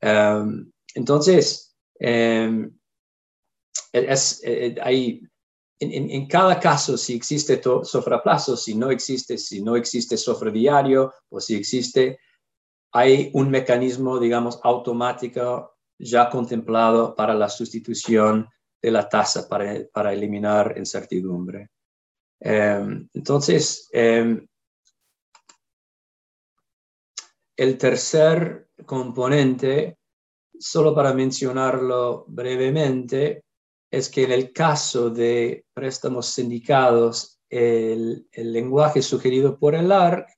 [0.00, 2.78] Em, entonces, em,
[3.92, 5.22] es, eh, hay,
[5.80, 7.56] en, cada caso, si existe
[8.22, 10.16] plazo, si no existe, si no existe
[10.52, 12.20] diario o si existe,
[12.92, 18.48] hay un mecanismo, digamos, automático ya contemplado para la sustitución
[18.80, 21.68] de la tasa para, para eliminar incertidumbre.
[22.40, 24.46] Em, entonces, em,
[27.56, 29.98] el tercer componente,
[30.58, 33.44] solo para mencionarlo brevemente,
[33.90, 40.28] es que en el caso de préstamos sindicados, el, el lenguaje sugerido por el ARC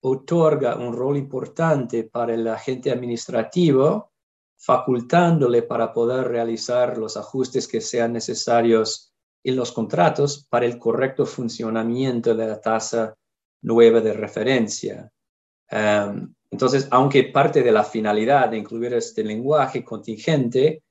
[0.00, 4.12] otorga un rol importante para el agente administrativo,
[4.58, 9.12] facultándole para poder realizar los ajustes que sean necesarios
[9.44, 13.14] en los contratos para el correcto funcionamiento de la tasa
[13.62, 15.10] nueva de referencia.
[15.70, 20.82] Em, entonces, aunque parte de la finalidad de incluir este lenguaje contingente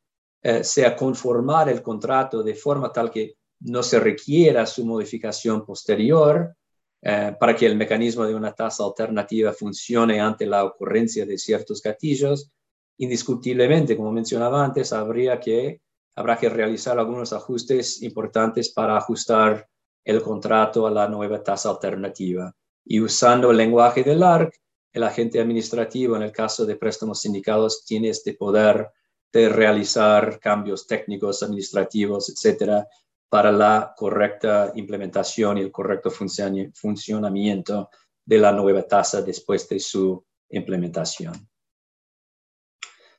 [0.42, 6.56] eh, sea conformar el contrato de forma tal que no se requiera su modificación posterior,
[7.02, 11.82] eh, para que el mecanismo de una tasa alternativa funcione ante la ocurrencia de ciertos
[11.82, 12.52] gatillos,
[12.98, 15.82] indiscutiblemente, como mencionaba antes, habría que,
[16.16, 19.68] habrá que realizar algunos ajustes importantes para ajustar
[20.04, 22.54] el contrato a la nueva tasa alternativa.
[22.86, 24.54] Y usando el lenguaje del ARC,
[24.94, 28.90] el agente administrativo, en el caso de préstamos sindicados, tiene este poder
[29.32, 32.88] de realizar cambios técnicos, administrativos, etcétera,
[33.30, 37.90] para la correcta implementación y el correcto funcionamiento
[38.26, 41.34] de la nueva tasa después de su implementación.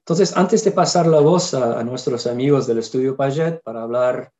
[0.09, 4.33] Entonces, antes de pasar la voz a, nuestros amigos del estudio Paget para hablar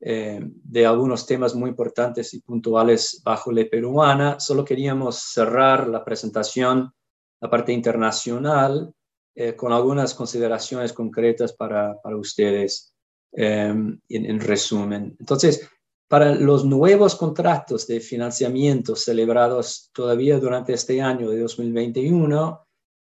[0.00, 6.02] eh, de algunos temas muy importantes y puntuales bajo la peruana, solo queríamos cerrar la
[6.02, 6.90] presentación,
[7.38, 8.94] la parte internacional,
[9.34, 12.94] eh, con algunas consideraciones concretas para, para ustedes.
[13.36, 15.16] Em, en, resumen.
[15.18, 15.68] Entonces,
[16.08, 22.63] para los nuevos contratos de financiamiento celebrados todavía durante este año de 2021,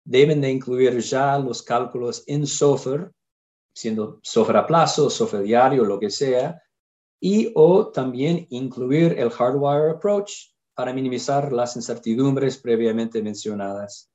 [0.09, 3.11] deben de incluir ya los cálculos en software,
[3.75, 6.59] siendo software a plazo, software diario, lo que sea,
[7.21, 10.31] y o también incluir el hardware approach
[10.73, 14.09] para minimizar las incertidumbres previamente mencionadas.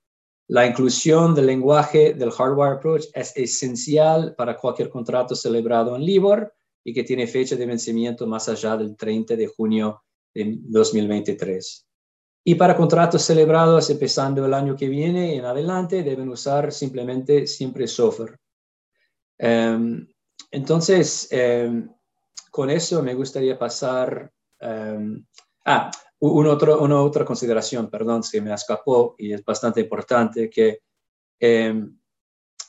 [0.49, 6.53] La inclusión del lenguaje del hardware approach es esencial para cualquier contrato celebrado en LIBOR
[6.82, 10.03] y que tiene fecha de vencimiento más allá del 30 de junio
[10.34, 11.86] de 2023.
[12.47, 17.86] Y para contratos celebrados empezando el año que viene en adelante, deben usar simplemente siempre
[17.86, 18.38] software.
[19.38, 20.07] Em,
[20.51, 21.88] entonces, em,
[22.51, 24.30] con eso me gustaría pasar...
[24.61, 25.24] Um,
[25.66, 25.90] ah,
[26.20, 30.78] una otra consideración, perdón, se me escapó y es bastante importante, que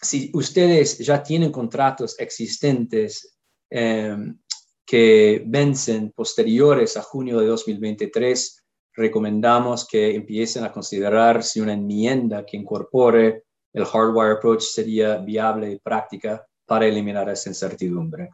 [0.02, 3.38] si ustedes ya tienen contratos existentes
[4.86, 8.65] que vencen posteriores a junio de 2023,
[8.96, 13.44] recomendamos que empiecen a considerar si una enmienda que incorpore
[13.74, 18.32] el hardware approach sería viable y práctica para eliminar esa incertidumbre.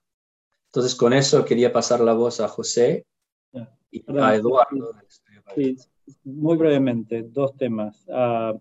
[0.67, 3.05] Entonces, con eso quería pasar la voz a José
[4.07, 4.93] a Eduardo.
[5.55, 5.75] Sí,
[6.23, 8.05] muy brevemente, dos temas.
[8.07, 8.57] Uh,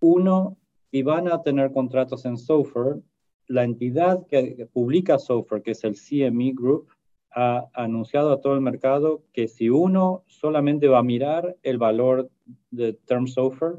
[0.00, 0.56] uno,
[0.90, 3.00] si van a tener contratos en software,
[3.48, 6.88] la entidad que publica software, que es el CME Group,
[7.32, 12.30] ha anunciado a todo el mercado que si uno solamente va a mirar el valor
[12.70, 13.78] de Term Software,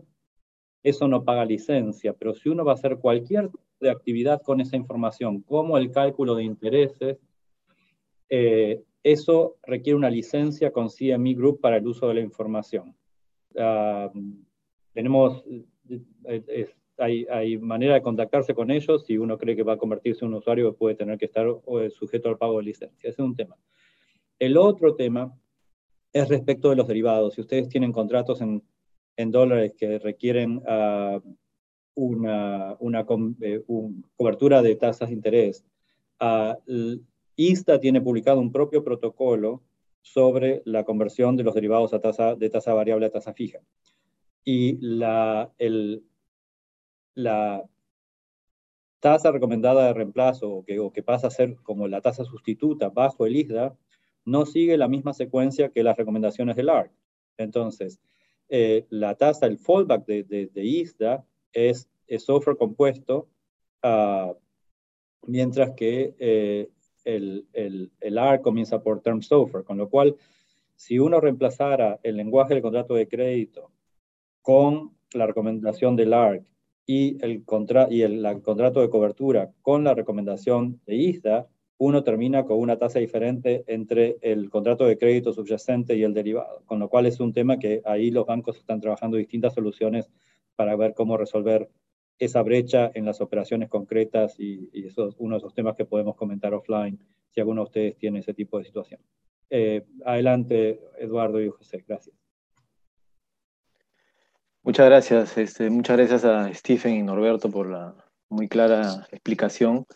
[0.84, 3.50] eso no paga licencia, pero si uno va a hacer cualquier
[3.80, 7.18] de actividad con esa información, como el cálculo de intereses,
[8.30, 12.96] eh, eso requiere una licencia con CME Group para el uso de la información.
[13.58, 14.12] Ah,
[14.94, 15.44] tenemos,
[16.26, 16.74] eh,
[17.30, 20.38] hay, manera de contactarse con ellos si uno cree que va a convertirse en un
[20.38, 21.48] usuario puede tener que estar
[21.90, 23.10] sujeto al pago de licencia.
[23.10, 23.56] Ese es un tema.
[24.40, 25.34] El otro tema
[26.14, 27.36] es respecto de los derivados.
[27.36, 28.64] Si ustedes tienen contratos en,
[29.32, 31.22] dólares que requieren ah,
[31.94, 33.06] una, una
[33.42, 33.64] eh,
[34.16, 35.64] cobertura de tasas de interés,
[36.20, 36.56] uh,
[37.36, 39.62] ISTA tiene publicado un propio protocolo
[40.02, 43.60] sobre la conversión de los derivados a tasa, de tasa variable a tasa fija.
[44.44, 46.04] Y la, el,
[47.16, 47.64] la
[49.02, 53.26] tasa recomendada de reemplazo, que, o que pasa a ser como la tasa sustituta bajo
[53.26, 53.76] el ISDA,
[54.26, 56.92] no sigue la misma secuencia que las recomendaciones del ARC.
[57.38, 58.00] Entonces,
[58.50, 61.90] eh, la tasa, el fallback de, de, ISDA es,
[62.20, 63.28] software compuesto,
[63.82, 64.34] ah,
[65.26, 66.70] mientras que eh,
[67.04, 70.16] el, el, el ARC comienza por term SOFR, con lo cual,
[70.76, 73.72] si uno reemplazara el lenguaje del contrato de crédito
[74.42, 76.51] con la recomendación del ARC
[76.92, 82.44] y el, contra y el, contrato de cobertura con la recomendación de ISDA, uno termina
[82.44, 86.90] con una tasa diferente entre el contrato de crédito subyacente y el derivado, con lo
[86.90, 90.12] cual es un tema que ahí los bancos están trabajando distintas soluciones
[90.58, 91.70] para ver cómo resolver
[92.20, 96.18] esa brecha en las operaciones concretas y, eso es uno de esos temas que podemos
[96.18, 99.00] comentar offline si alguno de ustedes tiene ese tipo de situación.
[99.50, 102.21] Eh, adelante, Eduardo y José, gracias.
[104.64, 107.96] Muchas gracias, este, muchas gracias a Stephen y Norberto por la
[108.30, 109.88] muy clara explicación.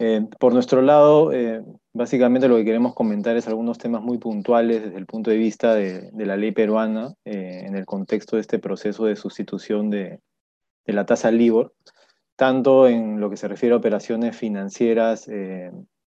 [0.00, 1.62] Eh, por nuestro lado, eh,
[1.92, 5.74] básicamente lo que queremos comentar es algunos temas muy puntuales desde el punto de vista
[5.74, 10.18] de, la ley peruana eh, en el contexto de este proceso de sustitución de,
[10.84, 11.72] de, la tasa LIBOR,
[12.34, 15.30] tanto en lo que se refiere a operaciones financieras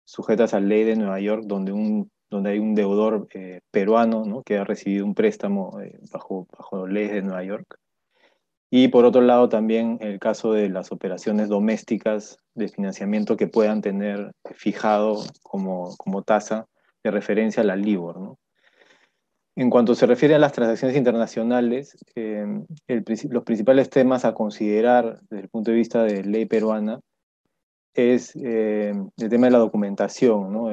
[0.05, 4.43] sujetas a ley de Nueva York, donde un donde hay un deudor eh, peruano ¿no?
[4.43, 7.79] que ha recibido un préstamo eh, bajo, bajo leyes de Nueva York.
[8.71, 13.83] Y por otro lado también el caso de las operaciones domésticas de financiamiento que puedan
[13.83, 16.69] tener fijado como, como tasa
[17.03, 18.21] de referencia a la LIBOR.
[18.21, 18.39] ¿no?
[19.57, 22.47] En cuanto se refiere a las transacciones internacionales, eh,
[23.29, 27.01] los principales temas a considerar desde el punto de vista de ley peruana
[27.93, 30.71] es el tema de la documentación, ¿no?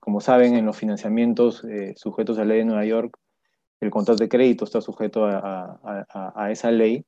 [0.00, 3.18] Como saben, en los financiamientos eh, sujetos a la ley de Nueva York,
[3.80, 7.04] el contrato de crédito está sujeto a, esa ley,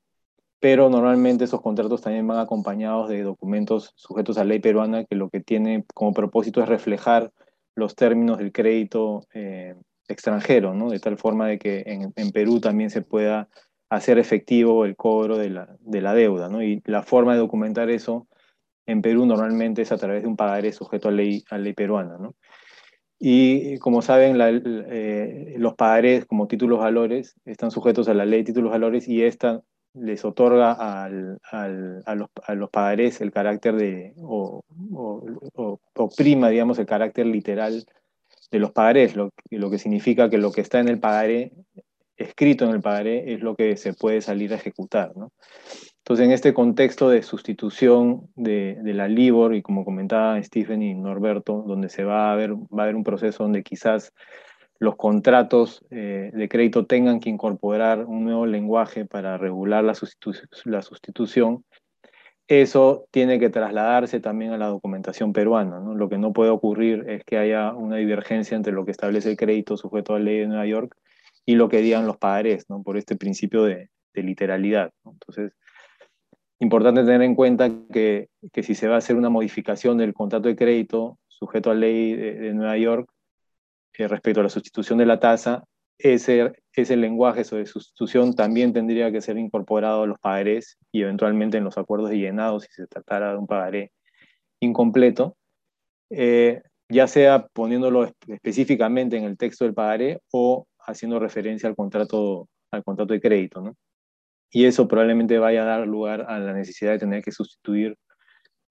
[0.60, 5.30] pero normalmente esos contratos también van acompañados de documentos sujetos a ley peruana que lo
[5.30, 7.32] que tiene como propósito es reflejar
[7.74, 9.74] los términos del crédito eh,
[10.08, 10.90] extranjero, ¿no?
[10.90, 13.48] de tal forma de que en, Perú también se pueda
[13.88, 16.48] hacer efectivo el cobro de la, de la deuda.
[16.48, 16.62] ¿no?
[16.62, 18.28] Y la forma de documentar eso
[18.86, 22.18] en Perú normalmente es a través de un pagaré sujeto a ley, a ley peruana.
[22.18, 22.34] ¿no?
[23.22, 28.46] Y como saben, eh, los pagarés como títulos valores están sujetos a la ley de
[28.46, 29.62] títulos valores y esta
[29.92, 34.62] les otorga al, a, los, a, pagarés el carácter de, o,
[35.54, 37.84] o, prima, digamos, el carácter literal
[38.50, 41.52] de los pagarés, lo, que significa que lo que está en el pagaré,
[42.16, 45.14] escrito en el pagaré, es lo que se puede salir a ejecutar.
[45.14, 45.30] ¿no?
[46.00, 51.62] Entonces, en este contexto de sustitución de, la LIBOR, y como comentaba Stephen y Norberto,
[51.66, 54.12] donde se va a ver, va a haber un proceso donde quizás
[54.78, 59.94] los contratos eh, de crédito tengan que incorporar un nuevo lenguaje para regular la,
[60.64, 61.64] la sustitución,
[62.50, 65.78] eso tiene que trasladarse también a la documentación peruana.
[65.78, 65.94] ¿no?
[65.94, 69.36] Lo que no puede ocurrir es que haya una divergencia entre lo que establece el
[69.36, 70.96] crédito sujeto a la ley de Nueva York
[71.46, 72.82] y lo que digan los padres, ¿no?
[72.82, 74.90] por este principio de, de literalidad.
[75.04, 75.12] ¿no?
[75.12, 75.52] Entonces,
[76.62, 78.28] Importante tener en cuenta que,
[78.62, 82.52] si se va a hacer una modificación del contrato de crédito sujeto a ley de,
[82.52, 83.10] Nueva York
[83.94, 85.64] eh, respecto a la sustitución de la tasa,
[85.96, 91.56] ese, ese lenguaje sobre sustitución también tendría que ser incorporado a los pagarés y eventualmente
[91.56, 93.92] en los acuerdos de llenado si se tratara de un pagaré
[94.60, 95.38] incompleto,
[96.10, 102.48] eh, ya sea poniéndolo específicamente en el texto del pagaré o haciendo referencia al contrato,
[102.70, 103.62] al contrato de crédito.
[103.62, 103.74] ¿no?
[104.50, 107.96] Y eso probablemente vaya a dar lugar a la necesidad de tener que sustituir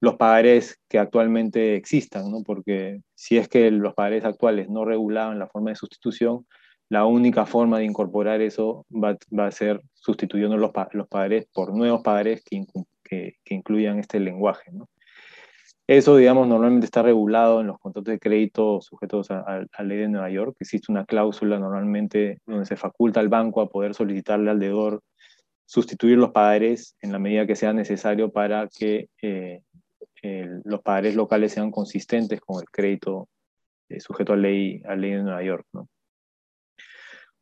[0.02, 2.44] los pagarés que actualmente existan, ¿no?
[2.44, 6.46] porque si es que los pagarés actuales no regulaban la forma de sustitución,
[6.90, 12.02] la única forma de incorporar eso va, a ser sustituyendo los, los pagarés por nuevos
[12.02, 12.66] pagarés que,
[13.50, 14.72] incluyan este lenguaje.
[14.72, 14.88] ¿no?
[15.88, 20.08] Eso, digamos, normalmente está regulado en los contratos de crédito sujetos a, la ley de
[20.08, 20.56] Nueva York.
[20.60, 25.02] Existe una cláusula normalmente donde se faculta al banco a poder solicitarle al deudor
[25.70, 29.62] sustituir los padres en la medida que sea necesario para que eh,
[30.64, 33.30] los padres locales sean consistentes con el crédito
[33.88, 35.68] eh, sujeto a ley, a ley de Nueva York.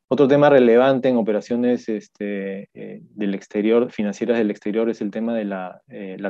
[0.10, 5.34] Otro tema relevante en operaciones este, eh, del exterior, financieras del exterior, es el tema
[5.34, 5.82] de la,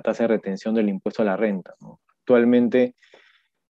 [0.04, 1.74] tasa de retención del impuesto a la renta.
[2.20, 2.94] Actualmente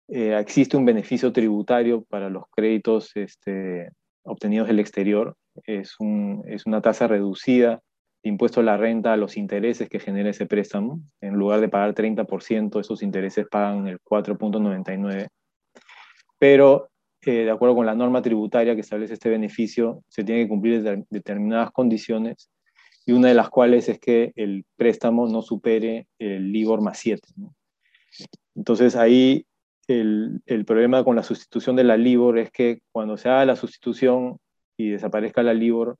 [0.09, 3.93] existe un beneficio tributario para los créditos este,
[4.25, 5.37] obtenidos del exterior.
[5.65, 7.81] Es, un, es una tasa reducida
[8.23, 11.01] impuesto a la renta los intereses que genera ese préstamo.
[11.21, 15.29] En lugar de pagar 30%, esos intereses pagan el 4.99.
[16.39, 16.91] Pero,
[17.23, 20.83] eh, de acuerdo con la norma tributaria que establece este beneficio, se tiene que cumplir
[21.11, 22.51] determinadas condiciones
[23.07, 27.21] y una de las cuales es que el préstamo no supere el LIBOR más 7.
[28.55, 29.47] Entonces ahí
[29.89, 33.57] el, el, problema con la sustitución de la LIBOR es que cuando se haga la
[33.57, 34.39] sustitución
[34.77, 35.97] y desaparezca la LIBOR,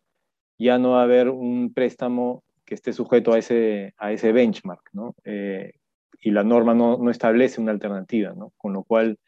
[0.61, 4.91] ya no va a haber un préstamo que esté sujeto a ese, a ese benchmark.
[4.93, 5.15] ¿no?
[5.25, 5.73] Eh,
[6.21, 8.53] y la norma no, no, establece una alternativa, ¿no?
[8.59, 9.19] Con lo cual,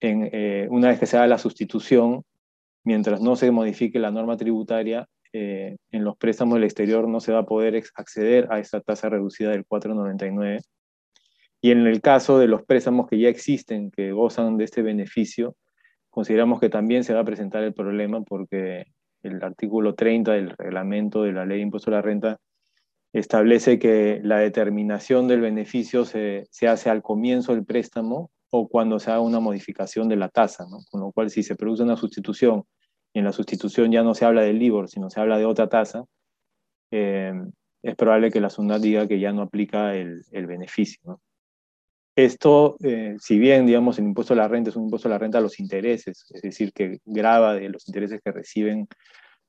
[0.00, 2.24] en, eh, una vez que se haga la sustitución,
[2.82, 7.32] mientras no se modifique la norma tributaria, eh, en los préstamos del exterior no se
[7.32, 10.62] va a poder acceder a esta tasa reducida del 4,99.
[11.60, 15.56] Y en el caso de los préstamos que ya existen, que gozan de este beneficio,
[16.08, 18.86] consideramos que también se va a presentar el problema porque
[19.32, 22.38] el artículo 30 del reglamento de la ley de impuesto a la renta
[23.12, 28.98] establece que la determinación del beneficio se, se, hace al comienzo del préstamo o cuando
[28.98, 30.78] se haga una modificación de la tasa, ¿no?
[30.90, 32.64] con lo cual si se produce una sustitución
[33.12, 35.68] y en la sustitución ya no se habla del LIBOR, sino se habla de otra
[35.68, 36.04] tasa,
[36.90, 37.32] eh,
[37.82, 41.00] es probable que la SUNAT diga que ya no aplica el, el beneficio.
[41.04, 41.20] ¿no?
[42.18, 45.18] Esto, eh, si bien, digamos, el impuesto a la renta es un impuesto a la
[45.18, 48.88] renta a los intereses, es decir, que graba de los intereses que reciben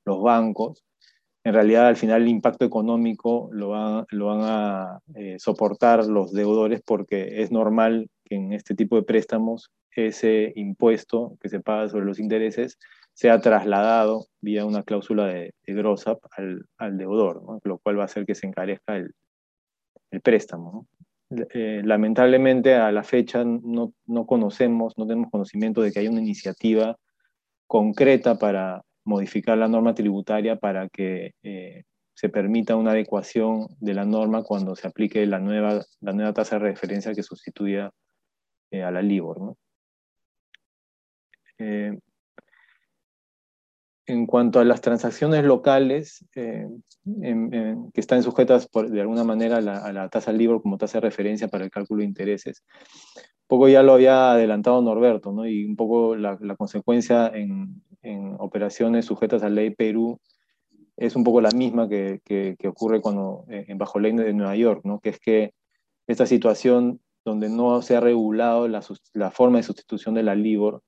[0.05, 0.85] los bancos,
[1.43, 4.05] en realidad al final el impacto económico lo, van
[4.43, 10.53] a eh, soportar los deudores porque es normal que en este tipo de préstamos ese
[10.55, 12.77] impuesto que se paga sobre los intereses
[13.13, 17.59] sea trasladado vía una cláusula de, de gross up al, deudor, ¿no?
[17.63, 19.11] lo cual va a hacer que se encarezca el,
[20.11, 20.85] el préstamo.
[21.31, 26.21] Eh, lamentablemente a la fecha no, no conocemos, no tenemos conocimiento de que haya una
[26.21, 26.97] iniciativa
[27.67, 31.83] concreta para modificar la norma tributaria para que eh,
[32.15, 36.57] se permita una adecuación de la norma cuando se aplique la nueva, la nueva tasa
[36.57, 37.91] de referencia que sustituya
[38.71, 39.55] eh, a la LIBOR.
[44.09, 46.67] Eh, en cuanto a las transacciones locales que
[47.93, 51.63] están sujetas por, de alguna manera a la, tasa LIBOR como tasa de referencia para
[51.63, 52.63] el cálculo de intereses,
[53.47, 55.47] poco ya lo había adelantado Norberto, ¿no?
[55.47, 57.81] y un poco la, consecuencia en,
[58.39, 60.19] operaciones sujetas a ley Perú
[60.95, 64.33] es un poco la misma que, que, que ocurre cuando, eh, en bajo ley de
[64.33, 64.99] Nueva York, ¿no?
[64.99, 65.53] que es que
[66.07, 68.81] esta situación donde no se ha regulado la,
[69.13, 70.81] la forma de sustitución de la LIBOR,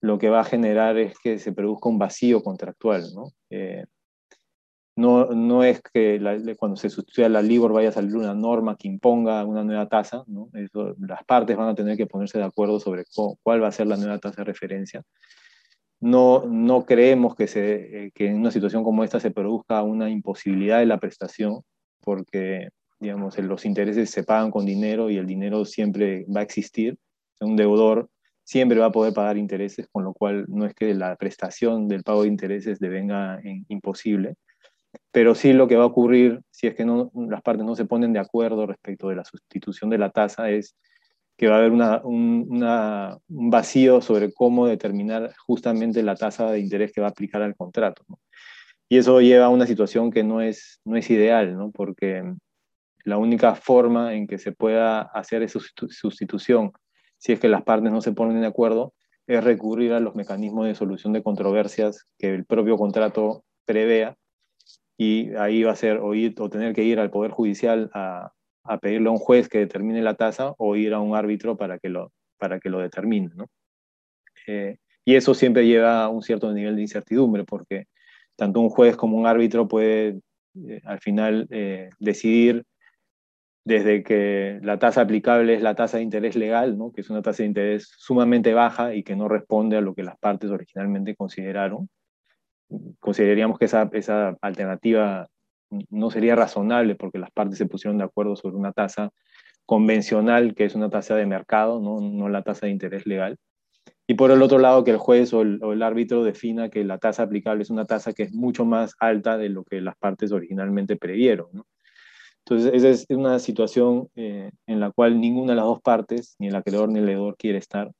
[0.00, 3.04] lo que va a generar es que se produzca un vacío contractual.
[3.14, 3.32] ¿no?
[3.50, 3.84] Eh,
[4.96, 6.20] no, no es que
[6.58, 10.24] cuando se sustituya la LIBOR vaya a salir una norma que imponga una nueva tasa,
[10.26, 10.50] ¿no?
[10.98, 13.04] Las partes van a tener que ponerse de acuerdo sobre
[13.42, 15.04] cuál va a ser la nueva tasa de referencia.
[16.00, 20.10] No, no creemos que, se, eh, que en una situación como esta se produzca una
[20.10, 21.62] imposibilidad de la prestación,
[22.00, 22.70] porque
[23.00, 26.98] digamos, los intereses se pagan con dinero y el dinero siempre va a existir.
[27.40, 28.08] Un deudor
[28.48, 32.02] siempre va a poder pagar intereses, con lo cual no es que la prestación del
[32.02, 34.36] pago de intereses devenga imposible
[35.10, 38.12] pero sí lo que va a ocurrir si es que las partes no se ponen
[38.12, 40.76] de acuerdo respecto de la sustitución de la tasa es
[41.36, 47.00] que va a haber un, vacío sobre cómo determinar justamente la tasa de interés que
[47.00, 48.04] va a aplicar al contrato.
[48.88, 51.70] Y eso lleva a una situación que no es, no es ideal, ¿no?
[51.70, 52.24] porque
[53.04, 56.72] la única forma en que se pueda hacer esa sustitución,
[57.18, 58.94] si es que las partes no se ponen de acuerdo,
[59.26, 64.16] es recurrir a los mecanismos de solución de controversias que el propio contrato prevea
[64.96, 68.32] y ahí va a ser o, ir, o tener que ir al Poder Judicial a,
[68.64, 71.78] a, pedirle a un juez que determine la tasa o ir a un árbitro para
[71.78, 73.30] que lo, para que lo determine.
[73.34, 73.46] ¿no?
[74.46, 77.86] Eh, y eso siempre lleva a un cierto nivel de incertidumbre porque
[78.34, 80.20] tanto un juez como un árbitro puede
[80.66, 82.64] eh, al final eh, decidir
[83.68, 86.90] desde que la tasa aplicable es la tasa de interés legal, ¿no?
[86.90, 90.02] que es una tasa de interés sumamente baja y que no responde a lo que
[90.02, 91.90] las partes originalmente consideraron,
[92.98, 95.28] consideraríamos que esa, esa alternativa
[95.90, 99.10] no sería razonable porque las partes se pusieron de acuerdo sobre una tasa
[99.66, 103.36] convencional, que es una tasa de mercado, no, no la tasa de interés legal.
[104.06, 107.24] Y por el otro lado, que el juez o el, árbitro defina que la tasa
[107.24, 110.96] aplicable es una tasa que es mucho más alta de lo que las partes originalmente
[110.96, 111.48] previeron.
[112.50, 116.48] Entonces, esa es una situación eh, en la cual ninguna de las dos partes, ni
[116.48, 117.92] el acreedor ni el leedor, quiere estar.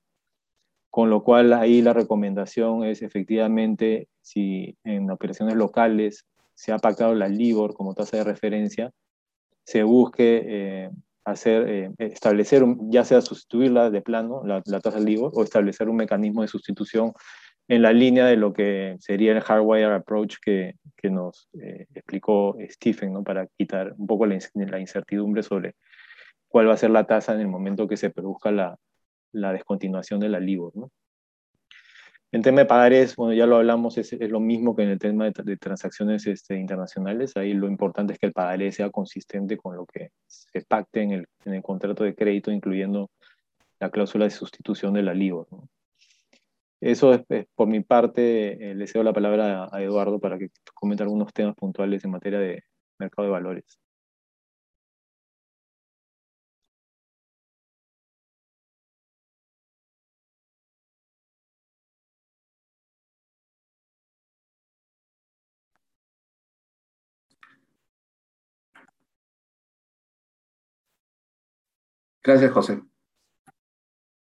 [0.89, 6.25] Con lo cual ahí la recomendación es efectivamente, si en operaciones locales
[6.55, 8.91] se ha pactado la LIBOR como tasa de referencia,
[9.65, 10.91] se busque eh,
[11.27, 15.97] hacer, eh, establecer, ya sea sustituirla de plano, la, la tasa LIBOR, o establecer un
[15.97, 17.13] mecanismo de sustitución
[17.69, 22.57] en la línea de lo que sería el hardwire approach que, que nos eh, explicó
[22.69, 23.23] Stephen, ¿no?
[23.23, 25.77] para quitar un poco la, la incertidumbre sobre
[26.49, 28.79] cuál va a ser la tasa en el momento que se produzca la,
[29.33, 30.77] la descontinuación de la LIBOR.
[30.77, 30.91] ¿no?
[32.33, 34.99] En tema de pagarés, bueno, ya lo hablamos, es, es lo mismo que en el
[34.99, 37.37] tema de, de transacciones este, internacionales.
[37.37, 41.11] Ahí lo importante es que el pagaré sea consistente con lo que se pacte en
[41.13, 43.11] el, en el contrato de crédito, incluyendo
[43.79, 45.47] la cláusula de sustitución de la LIBOR.
[45.51, 45.69] ¿no?
[46.91, 51.03] Eso es, por mi parte, eh, le cedo la palabra a, Eduardo para que comente
[51.03, 52.65] algunos temas puntuales en materia de
[52.99, 53.79] mercado de valores.
[72.23, 72.83] Gracias, José.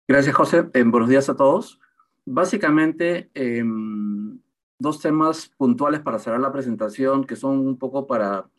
[0.08, 0.70] Gracias, José.
[0.74, 1.80] Eh, buenos días a todos.
[2.26, 4.40] Básicamente, em,
[4.80, 8.50] dos temas puntuales para cerrar la presentación, que son un poco para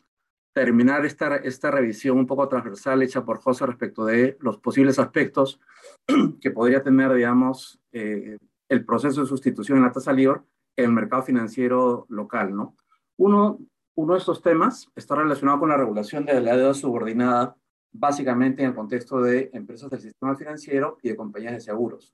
[0.53, 5.59] terminar esta, esta revisión un poco transversal hecha por José respecto de los posibles aspectos
[6.41, 8.37] que podría tener, digamos, eh,
[8.69, 10.45] el proceso de sustitución en la tasa LIBOR
[10.77, 12.75] en el mercado financiero local, ¿no?
[13.17, 13.59] Uno,
[13.95, 17.55] uno de estos temas está relacionado con la regulación de la deuda subordinada,
[17.91, 22.13] básicamente en el contexto de empresas del sistema financiero y de compañías de seguros.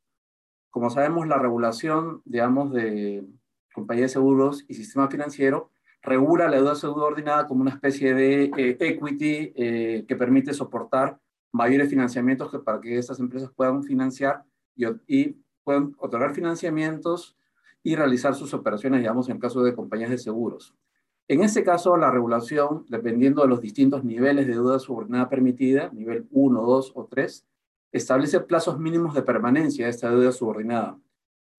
[0.71, 3.25] Como sabemos, la regulación, digamos, de
[3.73, 5.69] compañías de seguros y sistema financiero
[6.01, 11.19] regula la deuda subordinada como una especie de eh, equity eh, que permite soportar
[11.51, 14.43] mayores financiamientos que para que estas empresas puedan financiar
[14.75, 17.37] y, y puedan otorgar financiamientos
[17.83, 20.73] y realizar sus operaciones, digamos, en el caso de compañías de seguros.
[21.27, 26.27] En este caso, la regulación, dependiendo de los distintos niveles de deuda subordinada permitida, nivel
[26.31, 27.45] 1, 2 o 3,
[27.91, 30.97] establece plazos mínimos de permanencia de esta deuda subordinada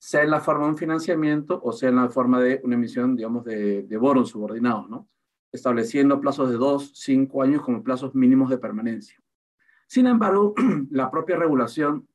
[0.02, 3.14] sea en la forma de un financiamiento o sea en la forma de una emisión,
[3.14, 5.08] digamos, de, de bonos subordinados, ¿no?
[5.52, 9.22] Estableciendo plazos de dos, cinco años como plazos mínimos de permanencia.
[9.86, 10.54] Sin embargo,
[10.90, 12.08] la propia regulación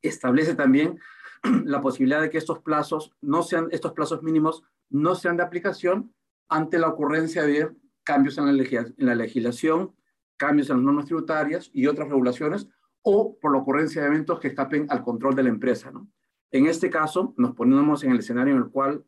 [0.00, 0.98] establece también
[1.64, 6.14] la posibilidad de que estos plazos no sean, estos plazos mínimos no sean de aplicación
[6.48, 7.70] ante la ocurrencia de
[8.02, 8.46] cambios en
[8.96, 9.94] la legislación,
[10.38, 12.66] cambios en las normas tributarias y otras regulaciones,
[13.02, 16.08] o por la ocurrencia de eventos que escapen al control de la empresa, ¿no?
[16.52, 19.04] En este caso, nos ponemos en el escenario en el cual,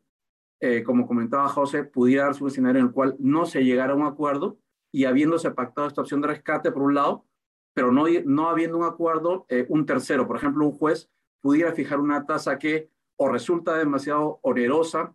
[0.61, 3.95] eh, como comentaba José, pudiera darse un escenario en el cual no se llegara a
[3.95, 4.57] un acuerdo
[4.91, 7.25] y habiéndose pactado esta opción de rescate por un lado,
[7.73, 11.09] pero no, no habiendo un acuerdo, eh, un tercero, por ejemplo, un juez
[11.41, 15.13] pudiera fijar una tasa que o resulta demasiado onerosa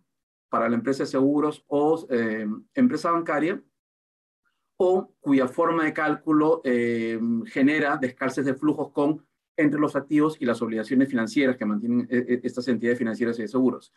[0.49, 3.61] para la empresa de seguros o eh, empresa bancaria,
[4.81, 6.61] o cuya forma de cálculo
[7.45, 9.23] genera descalces de flujos con
[9.59, 13.41] entre los activos y las obligaciones financieras que mantienen eh, eh, estas entidades financieras y
[13.41, 13.93] de seguros.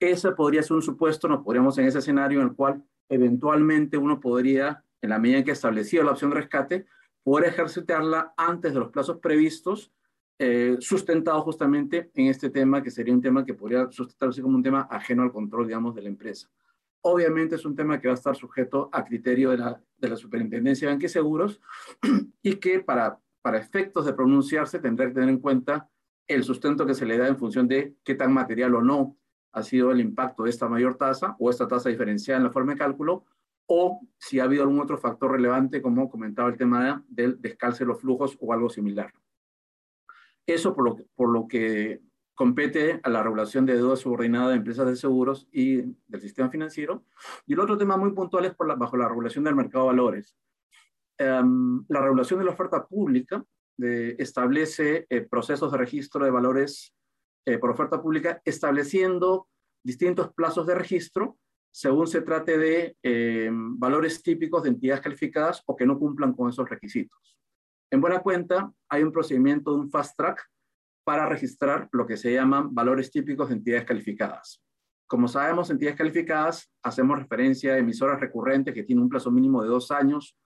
[0.00, 4.18] Ese podría ser un supuesto, nos podríamos en ese escenario en el cual eventualmente uno
[4.18, 6.86] podría, en la medida en que establecido la opción de rescate,
[7.22, 9.92] poder ejercitarla antes de los plazos previstos,
[10.40, 14.64] eh, sustentado justamente en este tema, que sería un tema que podría sustentarse como un
[14.64, 16.50] tema ajeno al control, digamos, de la empresa.
[17.06, 20.16] Obviamente es un tema que va a estar sujeto a criterio de la, de la
[20.16, 21.60] Superintendencia de Banques Seguros
[22.42, 25.90] y que para para efectos de pronunciarse, tendrá que tener en cuenta
[26.26, 29.18] el sustento que se le da en función de qué tan material o no
[29.52, 32.72] ha sido el impacto de esta mayor tasa o esta tasa diferenciada en la forma
[32.72, 33.26] de cálculo,
[33.66, 37.88] o si ha habido algún otro factor relevante, como comentaba el tema del descalce de
[37.88, 39.12] los flujos o algo similar.
[40.46, 42.00] Eso por lo, por lo que
[42.34, 47.04] compete a la regulación de deuda subordinada de empresas de seguros y del sistema financiero.
[47.46, 49.90] Y el otro tema muy puntual es por la, bajo la regulación del mercado de
[49.90, 50.36] valores.
[51.18, 53.44] Em, la regulación de la oferta pública
[53.76, 56.94] establece eh, procesos de registro de valores
[57.44, 59.48] eh, por oferta pública, estableciendo
[59.82, 61.36] distintos plazos de registro
[61.70, 66.48] según se trate de em, valores típicos de entidades calificadas o que no cumplan con
[66.48, 67.36] esos requisitos.
[67.90, 70.48] En buena cuenta, hay un procedimiento de un fast track
[71.04, 74.62] para registrar lo que se llaman valores típicos de entidades calificadas.
[75.06, 79.68] Como sabemos, entidades calificadas, hacemos referencia a emisoras recurrentes que tienen un plazo mínimo de
[79.68, 80.36] dos años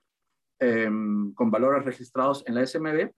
[0.61, 3.13] Em, con valores registrados en la SMB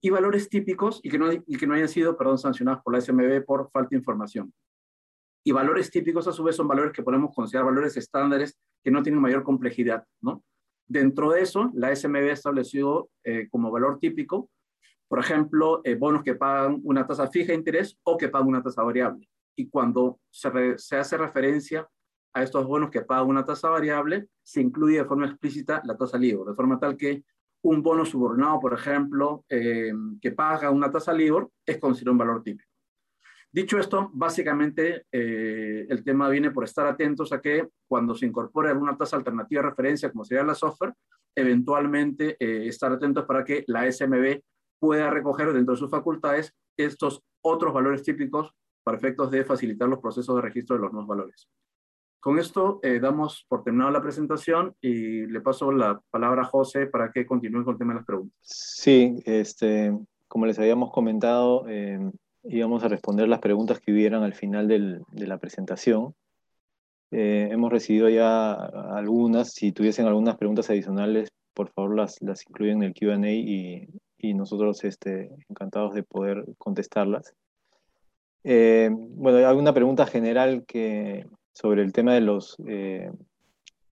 [0.00, 3.00] y valores típicos y que no, y que no hayan sido perdón, sancionados por la
[3.00, 4.52] SMB por falta de información.
[5.44, 9.02] Y valores típicos, a su vez, son valores que podemos considerar valores estándares que no
[9.02, 10.02] tienen mayor complejidad.
[10.22, 10.42] ¿no?
[10.86, 14.48] Dentro de eso, la SMB ha establecido eh, como valor típico,
[15.12, 18.62] por ejemplo, eh, bonos que pagan una tasa fija de interés o que pagan una
[18.62, 19.28] tasa variable.
[19.54, 21.86] Y cuando se, se hace referencia
[22.32, 26.16] a estos bonos que pagan una tasa variable, se incluye de forma explícita la tasa
[26.16, 27.24] LIBOR, de forma tal que
[27.62, 32.42] un bono subordinado, por ejemplo, eh, que paga una tasa LIBOR, es considerado un valor
[32.42, 32.72] típico.
[33.52, 38.70] Dicho esto, básicamente eh, el tema viene por estar atentos a que cuando se incorpore
[38.70, 40.94] alguna tasa alternativa de referencia, como sería la software,
[41.34, 44.40] eventualmente eh, estar atentos para que la SMB
[44.82, 48.52] pueda recoger dentro de sus facultades estos otros valores típicos
[48.82, 51.48] para efectos de facilitar los procesos de registro de los nuevos valores.
[52.18, 56.86] Con esto eh, damos por terminada la presentación y le paso la palabra a José
[56.86, 58.36] para que continúe con el tema de las preguntas.
[58.42, 62.00] Sí, este, como les habíamos comentado, eh,
[62.42, 66.12] íbamos a responder las preguntas que hubieran al final del, de la presentación.
[67.12, 72.82] Eh, hemos recibido ya algunas, si tuviesen algunas preguntas adicionales, por favor las, las incluyen
[72.82, 73.88] en el QA y,
[74.22, 77.34] y, nosotros este, encantados de poder contestarlas.
[78.44, 83.10] bueno, hay alguna pregunta general que, sobre el tema de los, eh,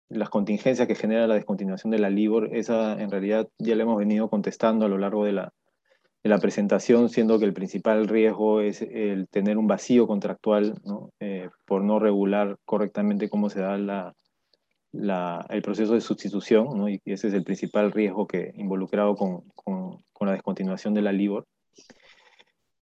[0.08, 3.98] las contingencias que genera la descontinuación de la LIBOR, esa en realidad ya la hemos
[3.98, 5.52] venido contestando a lo largo de la,
[6.22, 10.74] la presentación, siendo que el principal riesgo es el tener un vacío contractual
[11.20, 13.74] eh, por no regular correctamente cómo se da
[14.92, 19.44] el proceso de sustitución, y ese es el principal riesgo que involucrado con,
[20.20, 21.46] la descontinuación de la LIBOR.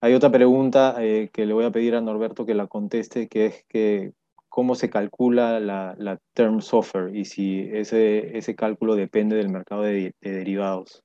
[0.00, 3.46] Hay otra pregunta eh, que le voy a pedir a Norberto que la conteste, que
[3.46, 4.12] es que
[4.48, 10.14] cómo se calcula la, term software y si ese, ese cálculo depende del mercado de
[10.22, 11.02] derivados.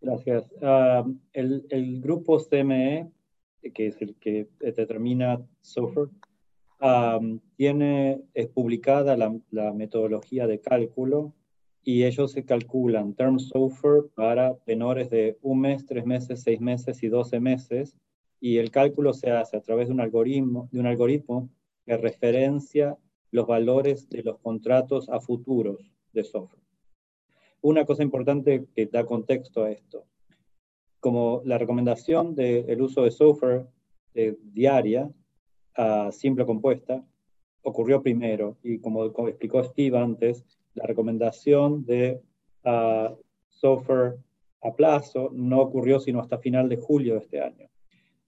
[0.00, 0.44] Gracias.
[0.62, 3.10] Ah, el, el, grupo CME,
[3.72, 6.10] que es el que determina software,
[7.56, 11.32] tiene es publicada la, metodología de cálculo
[11.82, 17.02] y ellos se calculan term software para tenores de un mes, tres meses, seis meses
[17.02, 17.96] y doce meses
[18.40, 21.48] y el cálculo se hace a través de un algoritmo, de un algoritmo
[21.86, 22.98] que referencia
[23.30, 26.62] los valores de los contratos a futuros de software.
[27.62, 30.04] Una cosa importante que da contexto a esto,
[31.00, 33.66] como la recomendación del uso de software
[34.14, 35.10] eh, diaria
[35.76, 37.04] a simple compuesta
[37.62, 40.44] ocurrió primero y como, explicó Steve antes,
[40.74, 42.20] la recomendación de
[43.48, 44.16] software
[44.62, 47.68] a plazo no ocurrió sino hasta final de julio de este año.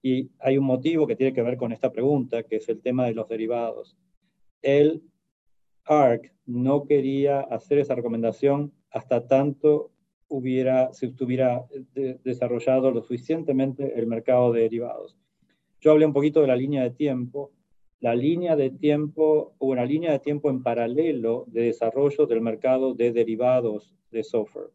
[0.01, 3.05] Y hay un motivo que tiene que ver con esta pregunta, que es el tema
[3.05, 3.97] de los derivados.
[4.61, 5.03] El
[5.85, 9.91] ARC no quería hacer esa recomendación hasta tanto
[10.27, 11.65] hubiera, se estuviera
[12.23, 15.17] desarrollado lo suficientemente el mercado de derivados.
[15.79, 17.51] Yo hablé un poquito de la línea de tiempo.
[17.99, 22.93] La línea de tiempo, o una línea de tiempo en paralelo de desarrollo del mercado
[22.93, 24.69] de derivados de software.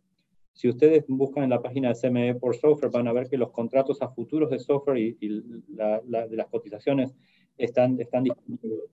[0.52, 3.50] Si ustedes buscan en la página de CME por software, van a ver que los
[3.50, 7.14] contratos a futuros de software y, de las cotizaciones
[7.56, 8.90] están, están disponibles.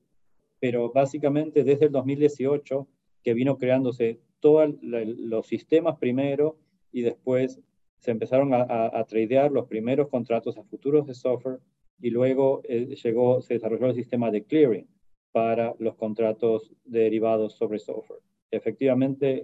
[0.59, 2.87] Pero básicamente desde el 2018
[3.23, 6.57] que vino creándose todos los sistemas primero
[6.91, 7.59] y después
[7.97, 11.59] se empezaron a, tradear los primeros contratos a futuros de software
[12.01, 14.87] y luego eh, se desarrolló el sistema de clearing
[15.31, 18.21] para los contratos derivados sobre software.
[18.51, 19.43] Efectivamente,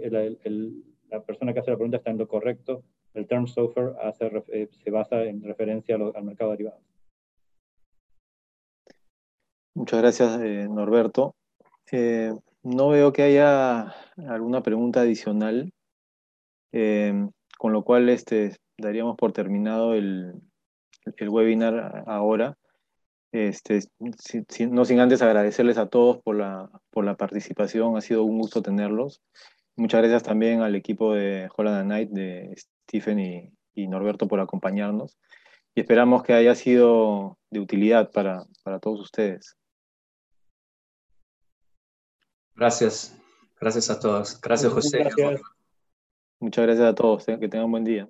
[1.09, 2.83] la persona que hace la pregunta está en lo correcto.
[3.13, 3.93] El term software
[4.49, 6.79] eh, se basa en referencia al mercado derivado.
[9.75, 11.35] Muchas gracias, eh, Norberto.
[12.63, 15.71] No veo que haya alguna pregunta adicional,
[16.71, 20.33] con lo cual este, daríamos por terminado el,
[21.29, 22.57] webinar ahora.
[23.31, 23.81] Este,
[24.69, 28.61] no sin antes agradecerles a todos por la, por la participación, ha sido un gusto
[28.61, 29.21] tenerlos.
[29.75, 35.17] Muchas gracias también al equipo de Holland Night, de Stephen y, y, Norberto por acompañarnos.
[35.73, 39.57] Y esperamos que haya sido de utilidad para, para todos ustedes.
[42.55, 43.19] Gracias.
[43.59, 44.39] Gracias a todos.
[44.39, 45.03] Gracias, José.
[46.39, 47.25] Muchas gracias a todos.
[47.25, 48.07] Que tengan buen día.